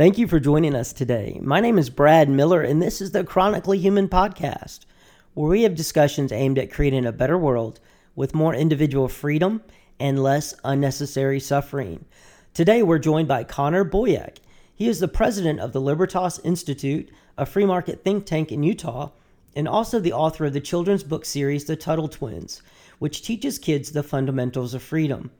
[0.00, 1.38] Thank you for joining us today.
[1.42, 4.86] My name is Brad Miller, and this is the Chronically Human podcast,
[5.34, 7.80] where we have discussions aimed at creating a better world
[8.16, 9.60] with more individual freedom
[9.98, 12.06] and less unnecessary suffering.
[12.54, 14.38] Today, we're joined by Connor Boyack.
[14.74, 19.10] He is the president of the Libertas Institute, a free market think tank in Utah,
[19.54, 22.62] and also the author of the children's book series, The Tuttle Twins,
[23.00, 25.30] which teaches kids the fundamentals of freedom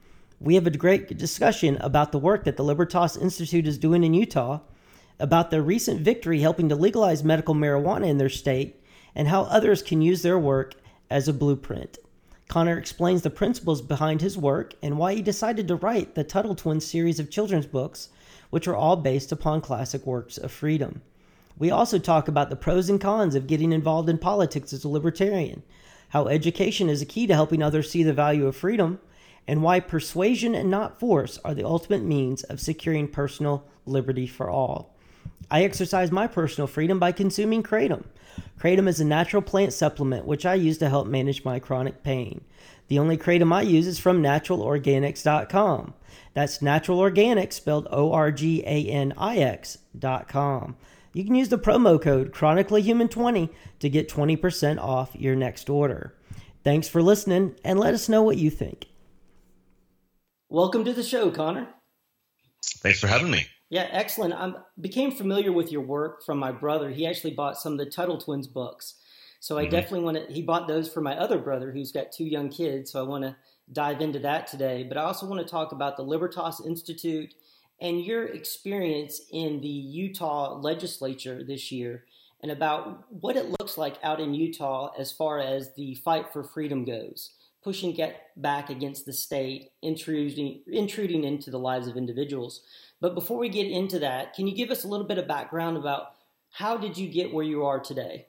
[0.40, 4.14] we have a great discussion about the work that the Libertas Institute is doing in
[4.14, 4.60] Utah,
[5.18, 8.82] about their recent victory helping to legalize medical marijuana in their state,
[9.14, 10.76] and how others can use their work
[11.10, 11.98] as a blueprint.
[12.48, 16.54] Connor explains the principles behind his work and why he decided to write the Tuttle
[16.54, 18.08] Twins series of children's books,
[18.48, 21.02] which are all based upon classic works of freedom.
[21.58, 24.88] We also talk about the pros and cons of getting involved in politics as a
[24.88, 25.62] libertarian,
[26.08, 29.00] how education is a key to helping others see the value of freedom,
[29.46, 34.50] and why persuasion and not force are the ultimate means of securing personal liberty for
[34.50, 34.94] all.
[35.50, 38.04] I exercise my personal freedom by consuming kratom.
[38.58, 42.42] Kratom is a natural plant supplement which I use to help manage my chronic pain.
[42.88, 45.94] The only kratom I use is from naturalorganix.com.
[46.34, 50.76] That's natural organics spelled O R G A N I X.com.
[51.12, 56.14] You can use the promo code chronicallyhuman20 to get 20% off your next order.
[56.62, 58.89] Thanks for listening and let us know what you think.
[60.52, 61.68] Welcome to the show, Connor.
[62.78, 63.46] Thanks for having me.
[63.68, 64.34] Yeah, excellent.
[64.34, 66.90] I became familiar with your work from my brother.
[66.90, 68.96] He actually bought some of the Tuttle Twins books.
[69.38, 69.70] So I mm-hmm.
[69.70, 72.90] definitely want to, he bought those for my other brother who's got two young kids.
[72.90, 73.36] So I want to
[73.72, 74.82] dive into that today.
[74.82, 77.32] But I also want to talk about the Libertas Institute
[77.80, 82.06] and your experience in the Utah legislature this year
[82.42, 86.42] and about what it looks like out in Utah as far as the fight for
[86.42, 92.62] freedom goes pushing get back against the state, intruding, intruding into the lives of individuals.
[93.00, 95.76] But before we get into that, can you give us a little bit of background
[95.76, 96.12] about
[96.50, 98.26] how did you get where you are today?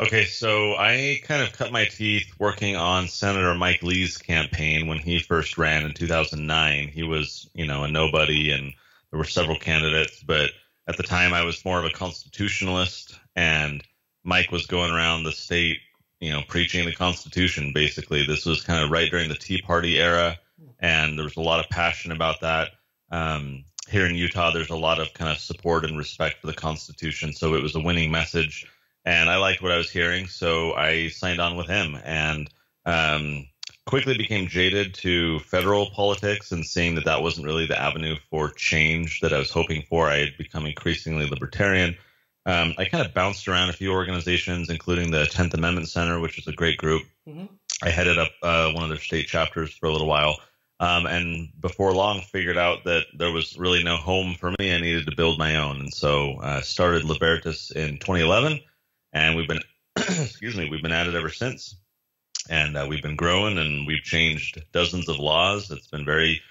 [0.00, 4.98] Okay, so I kind of cut my teeth working on Senator Mike Lee's campaign when
[4.98, 6.88] he first ran in 2009.
[6.88, 8.72] He was, you know, a nobody and
[9.10, 10.50] there were several candidates, but
[10.88, 13.84] at the time I was more of a constitutionalist and
[14.24, 15.78] Mike was going around the state
[16.24, 17.72] you know, preaching the Constitution.
[17.74, 20.38] Basically, this was kind of right during the Tea Party era,
[20.80, 22.70] and there was a lot of passion about that.
[23.10, 26.54] Um, here in Utah, there's a lot of kind of support and respect for the
[26.54, 28.66] Constitution, so it was a winning message,
[29.04, 32.48] and I liked what I was hearing, so I signed on with him, and
[32.86, 33.46] um,
[33.84, 38.50] quickly became jaded to federal politics and seeing that that wasn't really the avenue for
[38.50, 40.08] change that I was hoping for.
[40.08, 41.96] I had become increasingly libertarian
[42.46, 46.38] um, I kind of bounced around a few organizations, including the 10th Amendment Center, which
[46.38, 47.02] is a great group.
[47.26, 47.46] Mm-hmm.
[47.82, 50.38] I headed up uh, one of their state chapters for a little while.
[50.80, 54.74] Um, and before long, figured out that there was really no home for me.
[54.74, 55.80] I needed to build my own.
[55.80, 58.60] And so I uh, started Libertas in 2011.
[59.12, 59.62] And we've been,
[59.96, 61.76] excuse me, we've been at it ever since.
[62.50, 65.70] And uh, we've been growing and we've changed dozens of laws.
[65.70, 66.42] It's been very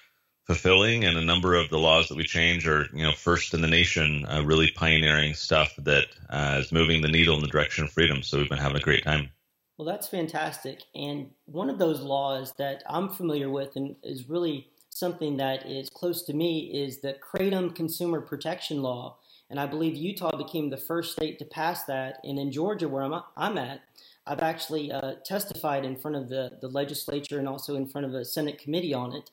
[0.46, 3.62] fulfilling and a number of the laws that we change are you know first in
[3.62, 7.86] the nation uh, really pioneering stuff that uh, is moving the needle in the direction
[7.86, 8.22] of freedom.
[8.22, 9.30] So we've been having a great time.
[9.78, 10.82] Well that's fantastic.
[10.94, 15.90] And one of those laws that i'm familiar with and is really something that is
[15.90, 19.18] close to me is the kratom consumer protection law.
[19.50, 22.20] And i believe utah became the first state to pass that.
[22.24, 23.82] And in georgia where i'm, I'm at
[24.28, 28.14] i've actually uh, testified in front of the, the legislature and also in front of
[28.14, 29.30] a senate committee on it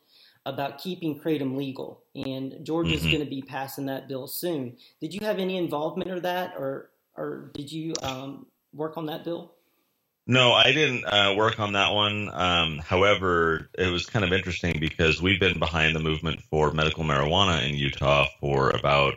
[0.47, 3.11] about keeping kratom legal, and Georgia's mm-hmm.
[3.11, 4.77] going to be passing that bill soon.
[5.01, 9.25] Did you have any involvement or that, or or did you um, work on that
[9.25, 9.53] bill?
[10.27, 12.31] No, I didn't uh, work on that one.
[12.33, 17.05] Um, however, it was kind of interesting because we've been behind the movement for medical
[17.05, 19.15] marijuana in Utah for about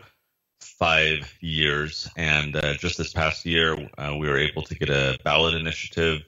[0.60, 2.10] five years.
[2.18, 6.24] And uh, just this past year, uh, we were able to get a ballot initiative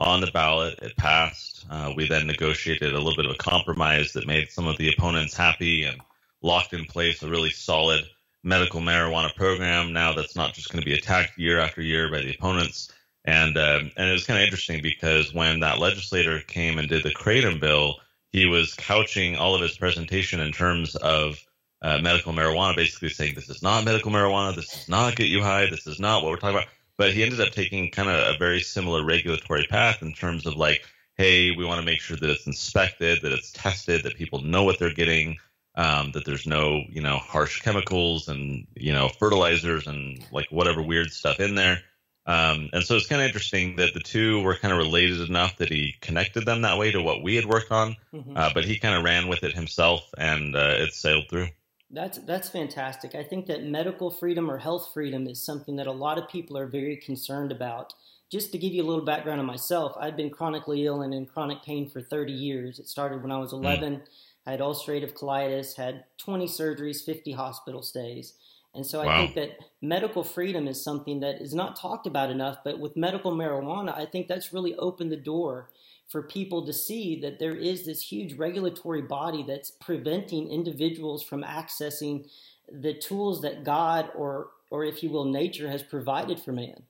[0.00, 0.78] on the ballot.
[0.80, 1.66] It passed.
[1.70, 4.92] Uh, we then negotiated a little bit of a compromise that made some of the
[4.92, 6.00] opponents happy and
[6.42, 8.04] locked in place a really solid
[8.42, 12.22] medical marijuana program now that's not just going to be attacked year after year by
[12.22, 12.90] the opponents.
[13.26, 17.02] And um, and it was kind of interesting because when that legislator came and did
[17.02, 17.96] the Kratom bill,
[18.32, 21.38] he was couching all of his presentation in terms of
[21.82, 25.42] uh, medical marijuana, basically saying this is not medical marijuana, this does not get you
[25.42, 26.68] high, this is not what we're talking about
[27.00, 30.56] but he ended up taking kind of a very similar regulatory path in terms of
[30.56, 30.84] like,
[31.16, 34.64] hey, we want to make sure that it's inspected, that it's tested, that people know
[34.64, 35.38] what they're getting,
[35.76, 40.82] um, that there's no, you know, harsh chemicals and, you know, fertilizers and like whatever
[40.82, 41.80] weird stuff in there.
[42.26, 45.56] Um, and so it's kind of interesting that the two were kind of related enough
[45.56, 47.96] that he connected them that way to what we had worked on.
[48.12, 48.36] Mm-hmm.
[48.36, 51.48] Uh, but he kind of ran with it himself and uh, it sailed through.
[51.92, 53.14] That's that's fantastic.
[53.14, 56.56] I think that medical freedom or health freedom is something that a lot of people
[56.56, 57.94] are very concerned about.
[58.30, 61.26] Just to give you a little background on myself, I've been chronically ill and in
[61.26, 62.78] chronic pain for 30 years.
[62.78, 63.96] It started when I was 11.
[63.96, 64.00] Mm.
[64.46, 68.34] I had ulcerative colitis, had 20 surgeries, 50 hospital stays.
[68.72, 72.58] And so I think that medical freedom is something that is not talked about enough.
[72.62, 75.70] But with medical marijuana, I think that's really opened the door
[76.10, 81.44] for people to see that there is this huge regulatory body that's preventing individuals from
[81.44, 82.28] accessing
[82.70, 86.82] the tools that God or or if you will nature has provided for man.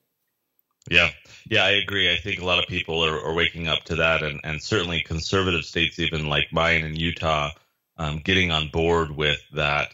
[0.91, 1.11] Yeah,
[1.49, 2.13] yeah, I agree.
[2.13, 5.03] I think a lot of people are, are waking up to that, and, and certainly
[5.03, 7.51] conservative states, even like mine in Utah,
[7.99, 9.89] um, getting on board with that,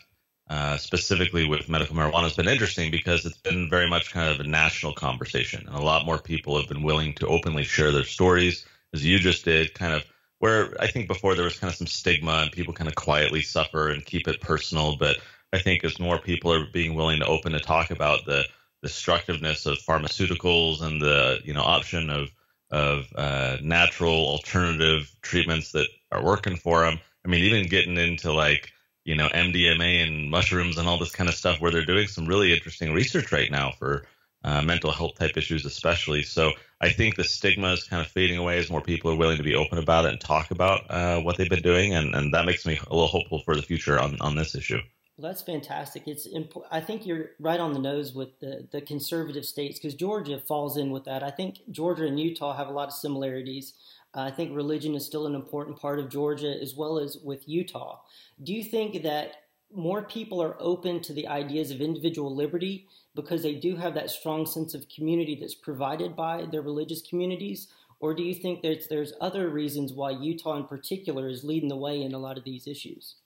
[0.49, 4.41] uh, specifically with medical marijuana, has been interesting because it's been very much kind of
[4.41, 8.05] a national conversation, and a lot more people have been willing to openly share their
[8.05, 8.65] stories
[8.97, 10.05] as you just did, kind of
[10.39, 13.43] where I think before there was kind of some stigma and people kind of quietly
[13.43, 14.97] suffer and keep it personal.
[14.97, 15.19] But
[15.53, 18.45] I think as more people are being willing to open to talk about the
[18.83, 22.31] destructiveness of pharmaceuticals and the you know option of
[22.71, 26.99] of uh, natural alternative treatments that are working for them.
[27.25, 28.73] I mean, even getting into like
[29.05, 32.27] you know MDMA and mushrooms and all this kind of stuff, where they're doing some
[32.27, 34.07] really interesting research right now for
[34.47, 36.23] uh, mental health type issues, especially.
[36.23, 39.37] So I think the stigma is kind of fading away as more people are willing
[39.37, 42.33] to be open about it and talk about uh, what they've been doing, and, and
[42.33, 44.81] that makes me a little hopeful for the future on, on this issue.
[45.17, 46.07] Well, that's fantastic.
[46.07, 49.95] It's imp- I think you're right on the nose with the, the conservative states because
[49.95, 51.23] Georgia falls in with that.
[51.23, 53.73] I think Georgia and Utah have a lot of similarities.
[54.15, 57.49] Uh, I think religion is still an important part of Georgia as well as with
[57.49, 58.01] Utah.
[58.43, 63.43] Do you think that more people are open to the ideas of individual liberty because
[63.43, 67.69] they do have that strong sense of community that's provided by their religious communities?
[67.99, 71.77] Or do you think there's, there's other reasons why Utah in particular is leading the
[71.77, 73.17] way in a lot of these issues?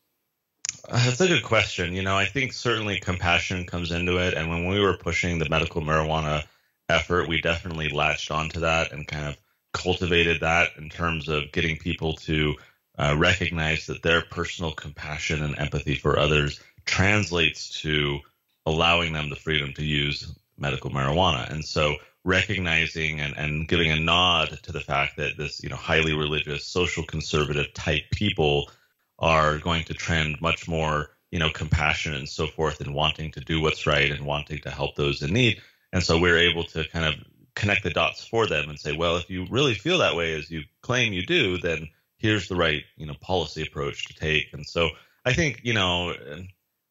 [0.88, 1.92] Uh, that's a good question.
[1.92, 4.34] You know, I think certainly compassion comes into it.
[4.34, 6.44] And when we were pushing the medical marijuana
[6.88, 9.36] effort, we definitely latched onto that and kind of
[9.72, 12.56] cultivated that in terms of getting people to
[13.00, 18.20] uh, recognize that their personal compassion and empathy for others translates to
[18.66, 21.50] allowing them the freedom to use medical marijuana.
[21.50, 25.76] And so recognizing and, and giving a nod to the fact that this, you know,
[25.76, 28.70] highly religious, social conservative type people
[29.18, 33.40] are going to trend much more, you know, compassion and so forth and wanting to
[33.40, 35.62] do what's right and wanting to help those in need.
[35.94, 37.14] And so we're able to kind of
[37.54, 40.50] connect the dots for them and say, well, if you really feel that way as
[40.50, 41.88] you claim you do, then
[42.20, 44.52] here's the right you know policy approach to take.
[44.52, 44.90] And so
[45.24, 46.14] I think you know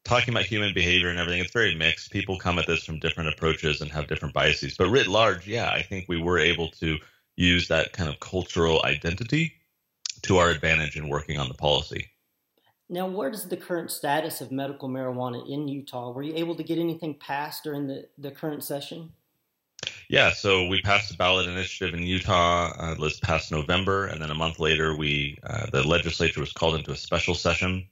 [0.04, 2.10] talking about human behavior and everything, it's very mixed.
[2.10, 4.76] People come at this from different approaches and have different biases.
[4.76, 6.98] But writ large, yeah, I think we were able to
[7.36, 9.54] use that kind of cultural identity
[10.22, 12.10] to our advantage in working on the policy.
[12.88, 16.10] Now, what is the current status of medical marijuana in Utah?
[16.10, 19.12] Were you able to get anything passed during the, the current session?
[20.10, 24.32] Yeah, so we passed a ballot initiative in Utah uh, this past November, and then
[24.32, 27.86] a month later, we uh, the legislature was called into a special session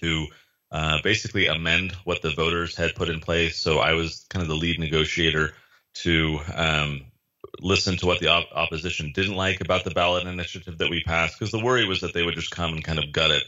[0.00, 0.28] to
[0.70, 3.58] uh, basically amend what the voters had put in place.
[3.58, 5.52] So I was kind of the lead negotiator
[5.96, 7.02] to um,
[7.60, 11.38] listen to what the op- opposition didn't like about the ballot initiative that we passed,
[11.38, 13.42] because the worry was that they would just come and kind of gut it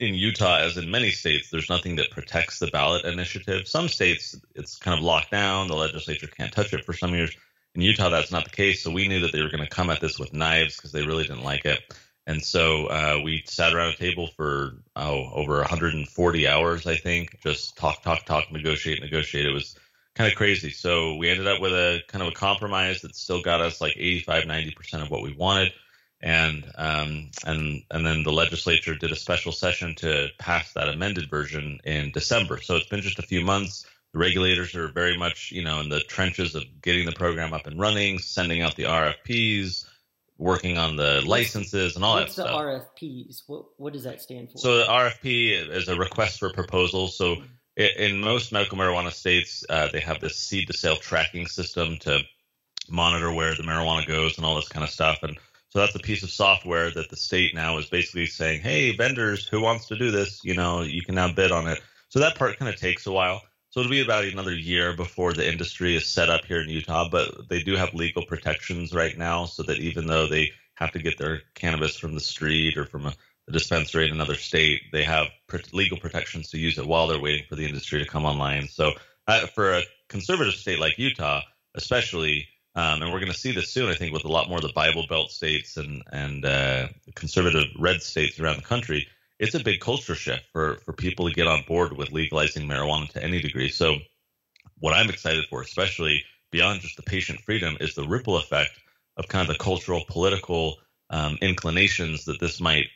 [0.00, 3.66] in Utah, as in many states, there's nothing that protects the ballot initiative.
[3.66, 5.68] Some states, it's kind of locked down.
[5.68, 7.36] The legislature can't touch it for some years.
[7.74, 8.82] In Utah, that's not the case.
[8.82, 11.04] So we knew that they were going to come at this with knives because they
[11.04, 11.80] really didn't like it.
[12.26, 17.40] And so uh, we sat around a table for oh, over 140 hours, I think,
[17.42, 19.46] just talk, talk, talk, negotiate, negotiate.
[19.46, 19.76] It was
[20.14, 20.70] kind of crazy.
[20.70, 23.96] So we ended up with a kind of a compromise that still got us like
[23.96, 25.72] 85, 90% of what we wanted
[26.20, 31.30] and um, and and then the legislature did a special session to pass that amended
[31.30, 32.60] version in December.
[32.60, 33.86] So it's been just a few months.
[34.12, 37.66] The regulators are very much, you know, in the trenches of getting the program up
[37.66, 39.86] and running, sending out the RFPs,
[40.38, 42.54] working on the licenses and all What's that stuff.
[42.54, 43.42] What's the RFPs?
[43.46, 44.58] What what does that stand for?
[44.58, 47.08] So the RFP is a request for proposal.
[47.08, 47.42] So
[47.76, 52.22] in most medical marijuana states, uh, they have this seed to sale tracking system to
[52.88, 55.18] monitor where the marijuana goes and all this kind of stuff.
[55.22, 55.38] And
[55.70, 59.46] so that's a piece of software that the state now is basically saying, hey, vendors,
[59.46, 60.40] who wants to do this?
[60.42, 61.82] You know, you can now bid on it.
[62.08, 63.42] So that part kind of takes a while.
[63.70, 67.10] So it'll be about another year before the industry is set up here in Utah,
[67.10, 70.98] but they do have legal protections right now so that even though they have to
[70.98, 73.12] get their cannabis from the street or from a,
[73.48, 75.26] a dispensary in another state, they have
[75.72, 78.68] legal protections to use it while they're waiting for the industry to come online.
[78.68, 78.92] So
[79.26, 81.42] uh, for a conservative state like Utah,
[81.74, 82.48] especially,
[82.78, 84.62] um, and we're going to see this soon, I think, with a lot more of
[84.62, 89.08] the Bible Belt states and and uh, conservative red states around the country.
[89.40, 93.10] it's a big culture shift for for people to get on board with legalizing marijuana
[93.10, 93.68] to any degree.
[93.68, 93.96] So,
[94.78, 98.70] what I'm excited for, especially beyond just the patient freedom, is the ripple effect
[99.16, 100.76] of kind of the cultural, political
[101.10, 102.86] um, inclinations that this might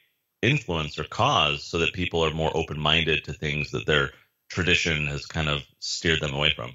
[0.42, 4.12] influence or cause, so that people are more open minded to things that their
[4.48, 6.72] tradition has kind of steered them away from.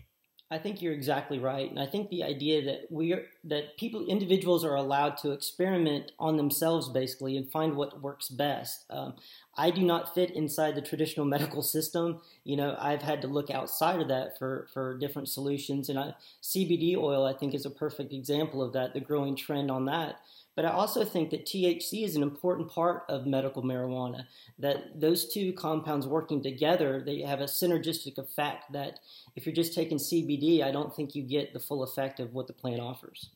[0.49, 4.05] I think you're exactly right, and I think the idea that we are that people
[4.05, 8.85] individuals are allowed to experiment on themselves basically and find what works best.
[8.89, 9.15] Um,
[9.57, 12.21] I do not fit inside the traditional medical system.
[12.45, 16.13] You know, I've had to look outside of that for for different solutions, and I,
[16.41, 18.93] CBD oil I think is a perfect example of that.
[18.93, 20.21] The growing trend on that.
[20.57, 24.25] But I also think that THC is an important part of medical marijuana,
[24.57, 28.99] that those two compounds working together, they have a synergistic effect that
[29.35, 32.47] if you're just taking CBD, I don't think you get the full effect of what
[32.47, 33.29] the plant offers.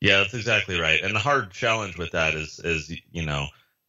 [0.00, 1.02] Yeah, that's exactly right.
[1.02, 3.48] And the hard challenge with that is is you know,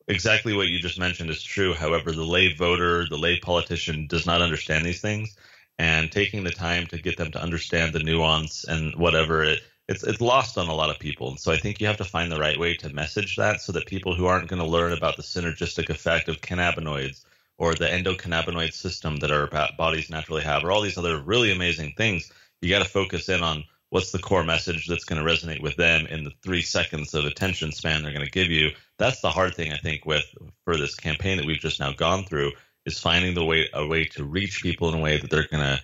[0.10, 1.74] exactly what you just mentioned is true.
[1.74, 5.38] However, the lay voter, the lay politician does not understand these things
[5.80, 10.04] and taking the time to get them to understand the nuance and whatever it it's
[10.04, 11.30] it's lost on a lot of people.
[11.30, 13.72] And so I think you have to find the right way to message that so
[13.74, 17.26] that people who aren't going to learn about the synergistic effect of cannabinoids
[17.58, 21.94] or the endocannabinoid system that our bodies naturally have or all these other really amazing
[21.96, 25.62] things, you got to focus in on what's the core message that's going to resonate
[25.62, 28.72] with them in the 3 seconds of attention span they're going to give you.
[28.98, 30.26] That's the hard thing I think with
[30.64, 32.52] for this campaign that we've just now gone through
[32.86, 35.64] is finding the way a way to reach people in a way that they're going
[35.64, 35.82] to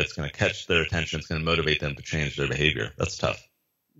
[0.00, 1.18] it's going to catch their attention.
[1.18, 2.90] It's going to motivate them to change their behavior.
[2.98, 3.46] That's tough.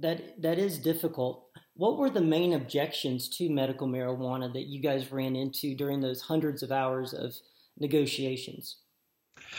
[0.01, 1.47] That that is difficult.
[1.75, 6.21] What were the main objections to medical marijuana that you guys ran into during those
[6.21, 7.35] hundreds of hours of
[7.79, 8.77] negotiations?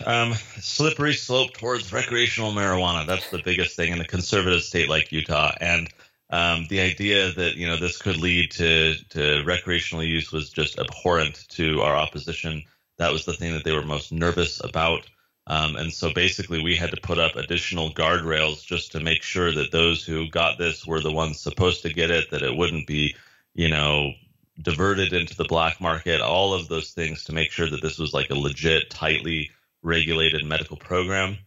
[0.06, 3.06] Um, slippery slope towards recreational marijuana.
[3.06, 5.54] That's the biggest thing in a conservative state like Utah.
[5.62, 5.90] And
[6.30, 10.80] um, the idea that you know this could lead to to recreational use was just
[10.80, 12.63] abhorrent to our opposition.
[12.98, 15.08] That was the thing that they were most nervous about.
[15.48, 19.52] Um, and so basically, we had to put up additional guardrails just to make sure
[19.52, 22.88] that those who got this were the ones supposed to get it, that it wouldn't
[22.88, 23.16] be,
[23.54, 24.14] you know,
[24.62, 28.14] diverted into the black market, all of those things to make sure that this was
[28.14, 31.38] like a legit, tightly regulated medical program.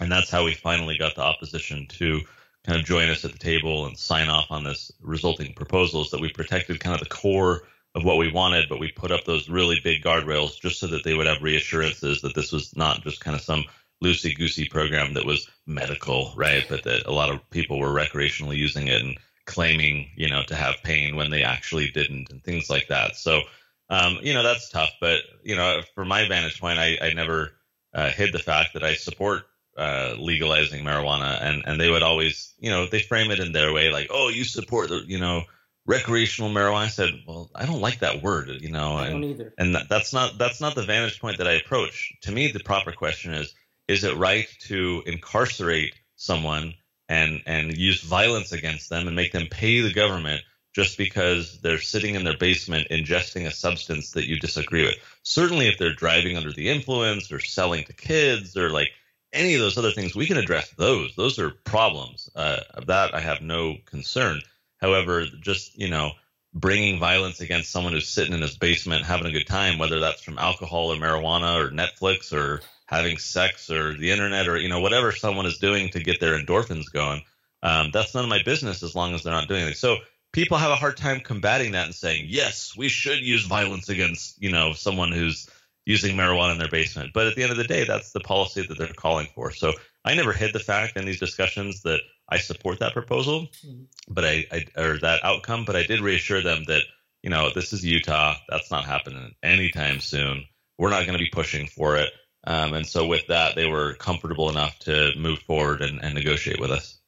[0.00, 2.20] And that's how we finally got the opposition to
[2.64, 6.20] kind of join us at the table and sign off on this resulting proposals that
[6.20, 7.62] we protected kind of the core
[7.96, 11.02] of what we wanted, but we put up those really big guardrails just so that
[11.02, 13.64] they would have reassurances that this was not just kind of some
[14.04, 16.66] loosey goosey program that was medical, right?
[16.68, 20.54] But that a lot of people were recreationally using it and claiming, you know, to
[20.54, 23.16] have pain when they actually didn't and things like that.
[23.16, 23.40] So,
[23.88, 24.90] um, you know, that's tough.
[25.00, 27.52] But, you know, from my vantage point, I, I never
[27.94, 29.44] uh, hid the fact that I support
[29.78, 33.72] uh, legalizing marijuana and, and they would always, you know, they frame it in their
[33.72, 35.44] way like, oh, you support the, you know,
[35.86, 36.84] recreational marijuana.
[36.84, 38.96] I said, well, I don't like that word, you know.
[38.96, 39.54] I and, don't either.
[39.56, 42.12] And that, that's not that's not the vantage point that I approach.
[42.22, 43.54] To me, the proper question is:
[43.88, 46.74] Is it right to incarcerate someone
[47.08, 50.42] and and use violence against them and make them pay the government
[50.74, 54.96] just because they're sitting in their basement ingesting a substance that you disagree with?
[55.22, 58.90] Certainly, if they're driving under the influence or selling to kids or like
[59.32, 61.14] any of those other things, we can address those.
[61.14, 62.30] Those are problems.
[62.34, 64.40] Uh, of that, I have no concern
[64.80, 66.12] However, just, you know,
[66.54, 70.22] bringing violence against someone who's sitting in his basement having a good time, whether that's
[70.22, 74.80] from alcohol or marijuana or Netflix or having sex or the internet or, you know,
[74.80, 77.22] whatever someone is doing to get their endorphins going,
[77.62, 79.76] um, that's none of my business as long as they're not doing it.
[79.76, 79.98] So
[80.32, 84.40] people have a hard time combating that and saying, yes, we should use violence against,
[84.40, 85.48] you know, someone who's
[85.84, 87.12] using marijuana in their basement.
[87.12, 89.52] But at the end of the day, that's the policy that they're calling for.
[89.52, 89.72] So
[90.04, 93.84] I never hid the fact in these discussions that I support that proposal, mm-hmm.
[94.08, 96.82] but I, I or that outcome, but I did reassure them that
[97.22, 98.34] you know this is Utah.
[98.48, 100.44] That's not happening anytime soon.
[100.78, 102.10] We're not going to be pushing for it.
[102.46, 106.60] Um, and so with that, they were comfortable enough to move forward and, and negotiate
[106.60, 106.98] with us.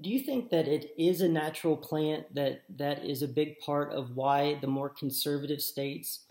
[0.00, 3.92] Do you think that it is a natural plant that that is a big part
[3.92, 6.24] of why the more conservative states?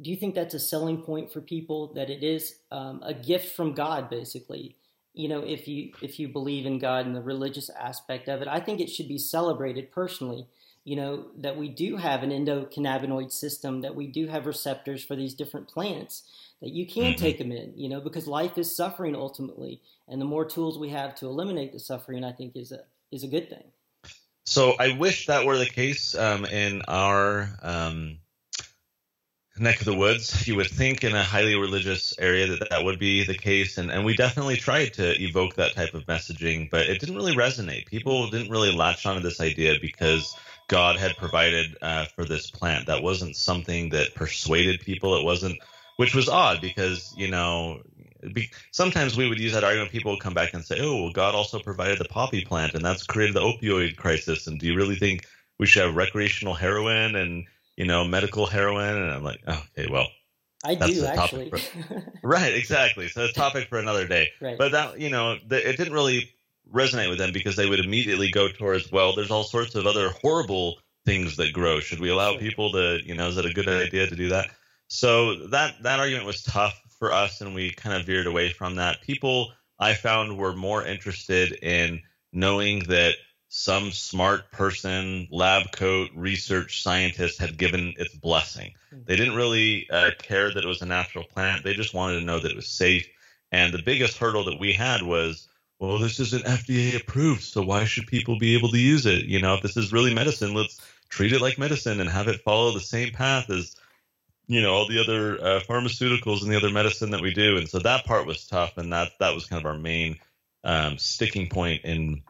[0.00, 3.54] Do you think that's a selling point for people that it is um, a gift
[3.54, 4.76] from God, basically?
[5.16, 8.48] You know, if you if you believe in God and the religious aspect of it,
[8.48, 10.46] I think it should be celebrated personally.
[10.84, 15.16] You know that we do have an endocannabinoid system, that we do have receptors for
[15.16, 16.22] these different plants,
[16.60, 17.20] that you can mm-hmm.
[17.20, 17.72] take them in.
[17.76, 21.72] You know, because life is suffering ultimately, and the more tools we have to eliminate
[21.72, 22.80] the suffering, I think is a
[23.10, 23.64] is a good thing.
[24.44, 28.18] So I wish that were the case um, in our um,
[29.58, 30.46] neck of the woods.
[30.46, 33.90] You would think in a highly religious area that that would be the case, and
[33.90, 37.86] and we definitely tried to evoke that type of messaging, but it didn't really resonate.
[37.86, 40.36] People didn't really latch onto this idea because
[40.68, 42.86] God had provided uh, for this plant.
[42.86, 45.16] That wasn't something that persuaded people.
[45.16, 45.58] It wasn't,
[45.96, 47.82] which was odd because you know.
[48.32, 49.92] Be, sometimes we would use that argument.
[49.92, 52.84] People would come back and say, "Oh, well, God also provided the poppy plant, and
[52.84, 55.26] that's created the opioid crisis." And do you really think
[55.58, 58.96] we should have recreational heroin and you know, medical heroin.
[58.96, 60.06] And I'm like, oh, okay, well,
[60.64, 61.50] I do actually.
[61.50, 61.58] For,
[62.22, 63.08] right, exactly.
[63.08, 64.30] So a topic for another day.
[64.40, 64.58] Right.
[64.58, 66.30] But that, you know, the, it didn't really
[66.72, 70.10] resonate with them because they would immediately go towards, well, there's all sorts of other
[70.22, 71.80] horrible things that grow.
[71.80, 74.48] Should we allow people to, you know, is it a good idea to do that?
[74.88, 78.76] So that that argument was tough for us, and we kind of veered away from
[78.76, 79.02] that.
[79.02, 82.02] People I found were more interested in
[82.32, 83.14] knowing that
[83.48, 88.74] some smart person, lab coat, research scientist had given its blessing.
[88.90, 89.00] Hmm.
[89.06, 91.62] They didn't really uh, care that it was a natural plant.
[91.62, 93.08] They just wanted to know that it was safe.
[93.52, 95.48] And the biggest hurdle that we had was,
[95.78, 99.26] well, this isn't FDA approved, so why should people be able to use it?
[99.26, 102.40] You know, if this is really medicine, let's treat it like medicine and have it
[102.40, 103.76] follow the same path as,
[104.48, 107.58] you know, all the other uh, pharmaceuticals and the other medicine that we do.
[107.58, 110.18] And so that part was tough, and that that was kind of our main
[110.64, 112.22] um, sticking point in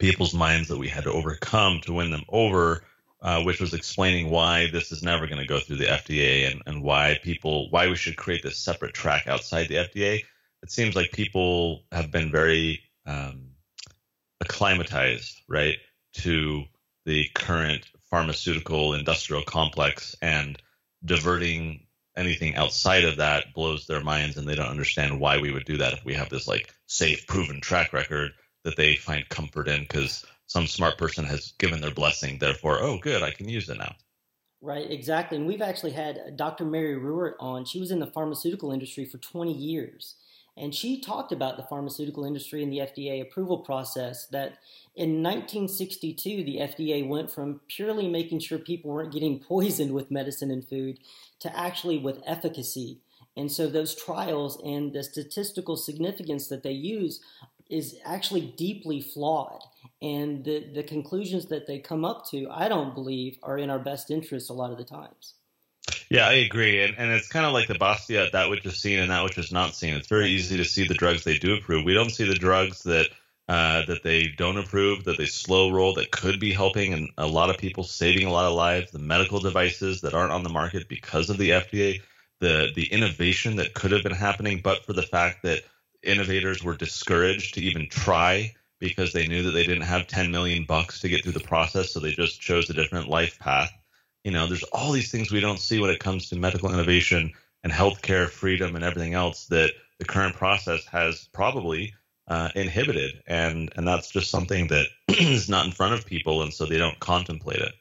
[0.00, 2.82] people's minds that we had to overcome to win them over,
[3.22, 6.62] uh, which was explaining why this is never going to go through the FDA and,
[6.66, 10.24] and why people why we should create this separate track outside the FDA.
[10.62, 13.50] It seems like people have been very um,
[14.40, 15.76] acclimatized, right,
[16.14, 16.64] to
[17.04, 20.60] the current pharmaceutical industrial complex and
[21.04, 25.64] diverting anything outside of that blows their minds and they don't understand why we would
[25.64, 28.32] do that if we have this like safe proven track record
[28.64, 32.38] that they find comfort in because some smart person has given their blessing.
[32.38, 33.94] Therefore, oh, good, I can use it now.
[34.62, 35.38] Right, exactly.
[35.38, 36.64] And we've actually had Dr.
[36.64, 37.64] Mary Ruwart on.
[37.64, 40.16] She was in the pharmaceutical industry for 20 years.
[40.56, 44.26] And she talked about the pharmaceutical industry and the FDA approval process.
[44.26, 44.58] That
[44.94, 50.50] in 1962, the FDA went from purely making sure people weren't getting poisoned with medicine
[50.50, 50.98] and food
[51.40, 53.00] to actually with efficacy.
[53.36, 57.20] And so those trials and the statistical significance that they use
[57.70, 59.62] is actually deeply flawed.
[60.02, 63.78] And the, the conclusions that they come up to, I don't believe, are in our
[63.78, 65.34] best interest a lot of the times.
[66.08, 66.82] Yeah, I agree.
[66.82, 69.38] And, and it's kind of like the Bastiat, that which is seen and that which
[69.38, 69.94] is not seen.
[69.94, 71.84] It's very easy to see the drugs they do approve.
[71.84, 73.08] We don't see the drugs that
[73.48, 77.26] uh, that they don't approve, that they slow roll, that could be helping and a
[77.26, 80.48] lot of people saving a lot of lives, the medical devices that aren't on the
[80.48, 82.00] market because of the FDA,
[82.38, 85.64] the the innovation that could have been happening, but for the fact that
[86.02, 90.64] innovators were discouraged to even try because they knew that they didn't have 10 million
[90.64, 93.70] bucks to get through the process, so they just chose a different life path.
[94.24, 97.32] You know, there's all these things we don't see when it comes to medical innovation
[97.62, 101.94] and healthcare freedom and everything else that the current process has probably
[102.28, 106.52] uh, inhibited, and and that's just something that is not in front of people, and
[106.52, 107.72] so they don't contemplate it.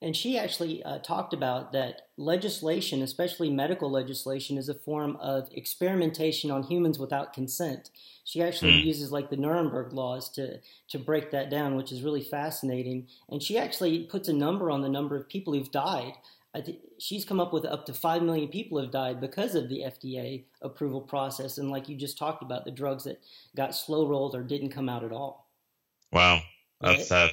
[0.00, 5.48] And she actually uh, talked about that legislation, especially medical legislation, is a form of
[5.52, 7.90] experimentation on humans without consent.
[8.22, 8.84] She actually mm.
[8.84, 13.08] uses like the Nuremberg laws to to break that down, which is really fascinating.
[13.28, 16.12] And she actually puts a number on the number of people who've died.
[16.54, 19.80] Th- she's come up with up to five million people have died because of the
[19.80, 23.20] FDA approval process, and like you just talked about, the drugs that
[23.56, 25.48] got slow rolled or didn't come out at all.
[26.12, 26.40] Wow,
[26.80, 27.30] that's sad.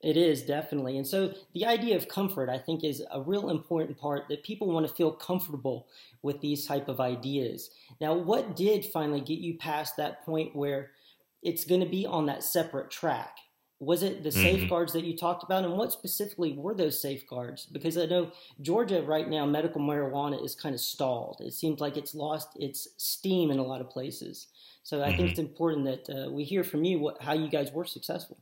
[0.00, 0.96] It is definitely.
[0.96, 4.70] And so the idea of comfort, I think, is a real important part that people
[4.70, 5.88] want to feel comfortable
[6.22, 7.70] with these type of ideas.
[8.00, 10.92] Now, what did finally get you past that point where
[11.42, 13.38] it's going to be on that separate track?
[13.80, 14.42] Was it the mm-hmm.
[14.42, 15.64] safeguards that you talked about?
[15.64, 17.66] And what specifically were those safeguards?
[17.66, 18.30] Because I know
[18.60, 21.40] Georgia right now, medical marijuana is kind of stalled.
[21.40, 24.48] It seems like it's lost its steam in a lot of places.
[24.82, 25.16] So I mm-hmm.
[25.16, 28.38] think it's important that uh, we hear from you what, how you guys were successful.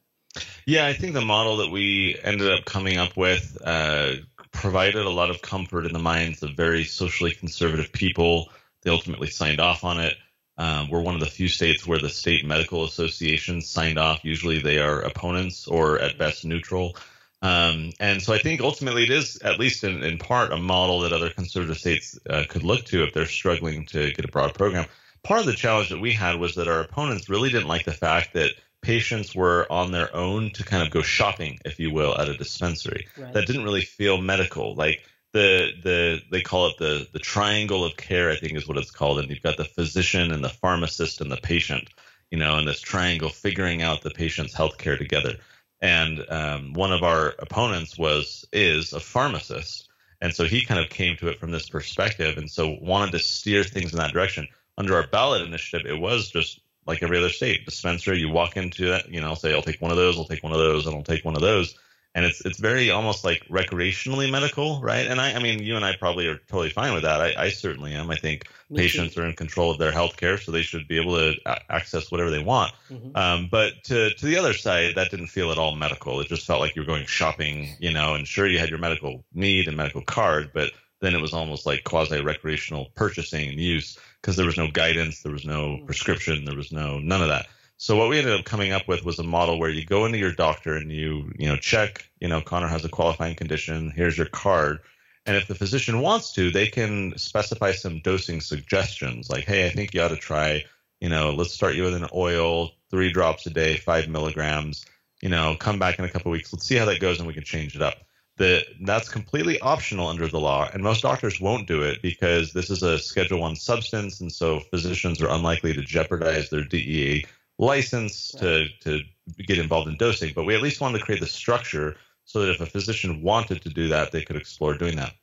[0.66, 4.14] Yeah, I think the model that we ended up coming up with uh,
[4.50, 8.50] provided a lot of comfort in the minds of very socially conservative people.
[8.83, 10.16] They ultimately signed off on it.
[10.59, 14.24] Um, we're one of the few states where the state medical association signed off.
[14.24, 16.96] Usually they are opponents or at best neutral.
[17.42, 21.00] Um, and so I think ultimately it is, at least in, in part, a model
[21.00, 24.55] that other conservative states uh, could look to if they're struggling to get a broad
[24.55, 24.87] program.
[25.22, 27.92] Part of the challenge that we had was that our opponents really didn't like the
[27.92, 28.50] fact that
[28.87, 32.37] patients were on their own to kind of go shopping, if you will, at a
[32.37, 33.09] dispensary.
[33.18, 33.33] Right.
[33.33, 34.77] That didn't really feel medical.
[34.77, 38.79] Like the the they call it the the triangle of care, I think is what
[38.79, 39.18] it's called.
[39.18, 41.88] And you've got the physician and the pharmacist and the patient,
[42.31, 45.35] you know, in this triangle figuring out the patient's health care together.
[45.81, 49.88] And um, one of our opponents was is a pharmacist.
[50.20, 53.18] And so he kind of came to it from this perspective, and so wanted to
[53.18, 54.46] steer things in that direction.
[54.79, 58.14] Under our ballot initiative, it was just like every other state dispenser.
[58.14, 60.16] You walk into that, you know, say, "I'll take one of those.
[60.16, 61.77] I'll take one of those, and I'll take one of those."
[62.16, 65.07] and it's it's very almost like recreationally medical, right?
[65.07, 67.20] And I, I mean, you and I probably are totally fine with that.
[67.20, 68.11] I, I certainly am.
[68.11, 69.20] I think Me patients too.
[69.20, 72.11] are in control of their health care, so they should be able to a- access
[72.11, 72.72] whatever they want.
[72.90, 73.14] Mm-hmm.
[73.14, 76.18] Um, but to to the other side, that didn't feel at all medical.
[76.22, 78.14] It just felt like you were going shopping, you know.
[78.14, 81.67] And sure, you had your medical need and medical card, but then it was almost
[81.67, 85.87] like quasi recreational purchasing and use because there was no guidance, there was no mm-hmm.
[85.87, 87.47] prescription, there was no none of that.
[87.79, 90.17] So what we ended up coming up with was a model where you go into
[90.17, 93.93] your doctor and you, you know, check, you know, Connor has a qualifying condition.
[93.95, 94.81] Here's your card.
[95.27, 99.71] And if the physician wants to, they can specify some dosing suggestions like, hey, I
[99.71, 100.65] think you ought to try,
[101.01, 104.87] you know, let's start you with an oil, three drops a day, five milligrams,
[105.21, 106.53] you know, come back in a couple weeks.
[106.53, 108.06] Let's see how that goes and we can change it up.
[108.38, 112.68] The, that's completely optional under the law, and most doctors won't do it because this
[112.68, 117.25] is a Schedule One substance, and so physicians are unlikely to jeopardize their DEA
[117.59, 119.01] license to to
[119.46, 121.96] get involved in dosing, but we at least wanted to create the structure
[122.27, 125.14] so that if a physician wanted to do that, they could explore doing that.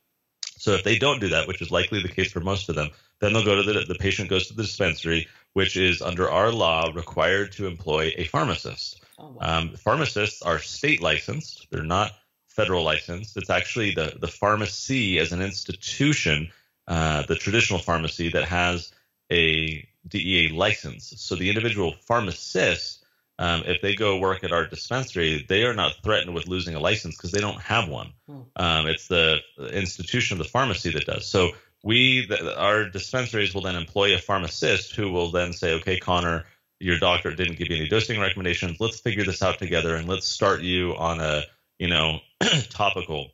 [0.56, 2.90] So if they don't do that, which is likely the case for most of them,
[3.20, 6.50] then they'll go to the the patient goes to the dispensary, which is under our
[6.50, 9.02] law required to employ a pharmacist.
[9.18, 9.58] Oh, wow.
[9.58, 12.12] um, pharmacists are state licensed; they're not
[12.54, 13.36] federal license.
[13.36, 16.50] It's actually the the pharmacy as an institution,
[16.88, 18.92] uh, the traditional pharmacy that has
[19.30, 21.14] a DEA license.
[21.16, 23.04] So the individual pharmacist,
[23.38, 26.80] um, if they go work at our dispensary, they are not threatened with losing a
[26.80, 28.12] license because they don't have one.
[28.28, 28.40] Hmm.
[28.56, 29.40] Um, it's the
[29.72, 31.26] institution of the pharmacy that does.
[31.26, 35.98] So we, the, our dispensaries will then employ a pharmacist who will then say, okay,
[35.98, 36.44] Connor,
[36.80, 38.78] your doctor didn't give you any dosing recommendations.
[38.80, 41.44] Let's figure this out together and let's start you on a,
[41.78, 42.20] you know,
[42.70, 43.30] topical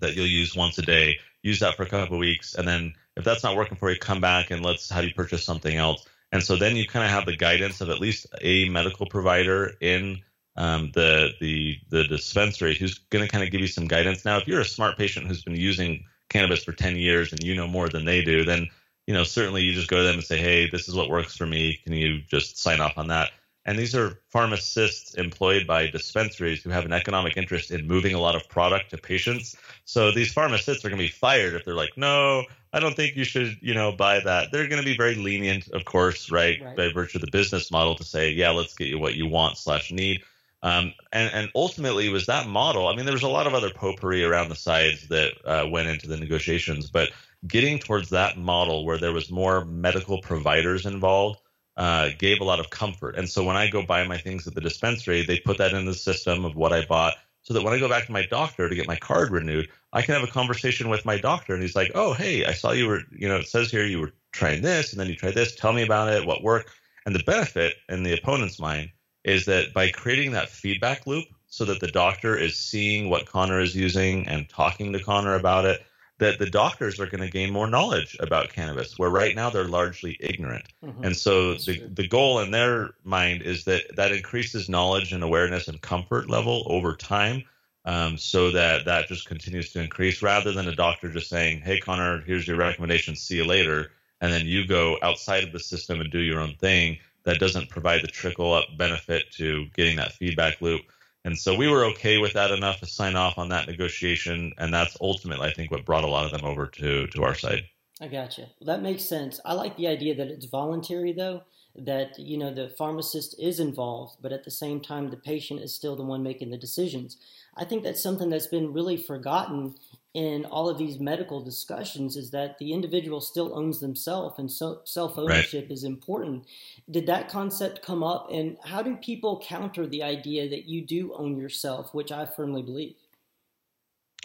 [0.00, 1.18] that you'll use once a day.
[1.42, 3.98] Use that for a couple of weeks, and then if that's not working for you,
[3.98, 6.06] come back and let's have you purchase something else.
[6.32, 9.72] And so then you kind of have the guidance of at least a medical provider
[9.80, 10.18] in
[10.56, 14.24] um, the the the dispensary who's going to kind of give you some guidance.
[14.24, 17.54] Now, if you're a smart patient who's been using cannabis for 10 years and you
[17.54, 18.68] know more than they do, then
[19.06, 21.36] you know certainly you just go to them and say, "Hey, this is what works
[21.36, 21.78] for me.
[21.84, 23.30] Can you just sign off on that?"
[23.66, 28.20] And these are pharmacists employed by dispensaries who have an economic interest in moving a
[28.20, 29.56] lot of product to patients.
[29.84, 33.16] So these pharmacists are going to be fired if they're like, no, I don't think
[33.16, 34.52] you should, you know, buy that.
[34.52, 37.72] They're going to be very lenient, of course, right, right, by virtue of the business
[37.72, 40.22] model to say, yeah, let's get you what you want slash need.
[40.62, 42.86] Um, and, and ultimately, was that model.
[42.86, 45.88] I mean, there was a lot of other potpourri around the sides that uh, went
[45.88, 47.10] into the negotiations, but
[47.46, 51.40] getting towards that model where there was more medical providers involved
[51.76, 53.16] uh, gave a lot of comfort.
[53.16, 55.84] And so when I go buy my things at the dispensary, they put that in
[55.84, 58.68] the system of what I bought so that when I go back to my doctor
[58.68, 61.54] to get my card renewed, I can have a conversation with my doctor.
[61.54, 64.00] And he's like, oh, hey, I saw you were, you know, it says here you
[64.00, 65.54] were trying this and then you tried this.
[65.54, 66.70] Tell me about it, what worked.
[67.04, 68.90] And the benefit in the opponent's mind
[69.22, 73.60] is that by creating that feedback loop so that the doctor is seeing what Connor
[73.60, 75.82] is using and talking to Connor about it,
[76.18, 79.68] that the doctors are going to gain more knowledge about cannabis, where right now they're
[79.68, 80.64] largely ignorant.
[80.82, 81.04] Mm-hmm.
[81.04, 85.68] And so the, the goal in their mind is that that increases knowledge and awareness
[85.68, 87.44] and comfort level over time.
[87.84, 91.78] Um, so that that just continues to increase rather than a doctor just saying, Hey,
[91.78, 93.14] Connor, here's your recommendation.
[93.14, 93.92] See you later.
[94.20, 96.98] And then you go outside of the system and do your own thing.
[97.24, 100.82] That doesn't provide the trickle up benefit to getting that feedback loop.
[101.26, 104.72] And so we were okay with that enough to sign off on that negotiation, and
[104.72, 107.64] that's ultimately, I think, what brought a lot of them over to to our side.
[108.00, 108.42] I gotcha.
[108.60, 109.40] Well, that makes sense.
[109.44, 111.42] I like the idea that it's voluntary, though.
[111.74, 115.74] That you know the pharmacist is involved, but at the same time, the patient is
[115.74, 117.16] still the one making the decisions.
[117.56, 119.74] I think that's something that's been really forgotten
[120.16, 124.80] in all of these medical discussions is that the individual still owns themselves and so
[124.84, 125.70] self ownership right.
[125.70, 126.46] is important.
[126.90, 131.12] Did that concept come up and how do people counter the idea that you do
[131.12, 132.94] own yourself, which I firmly believe?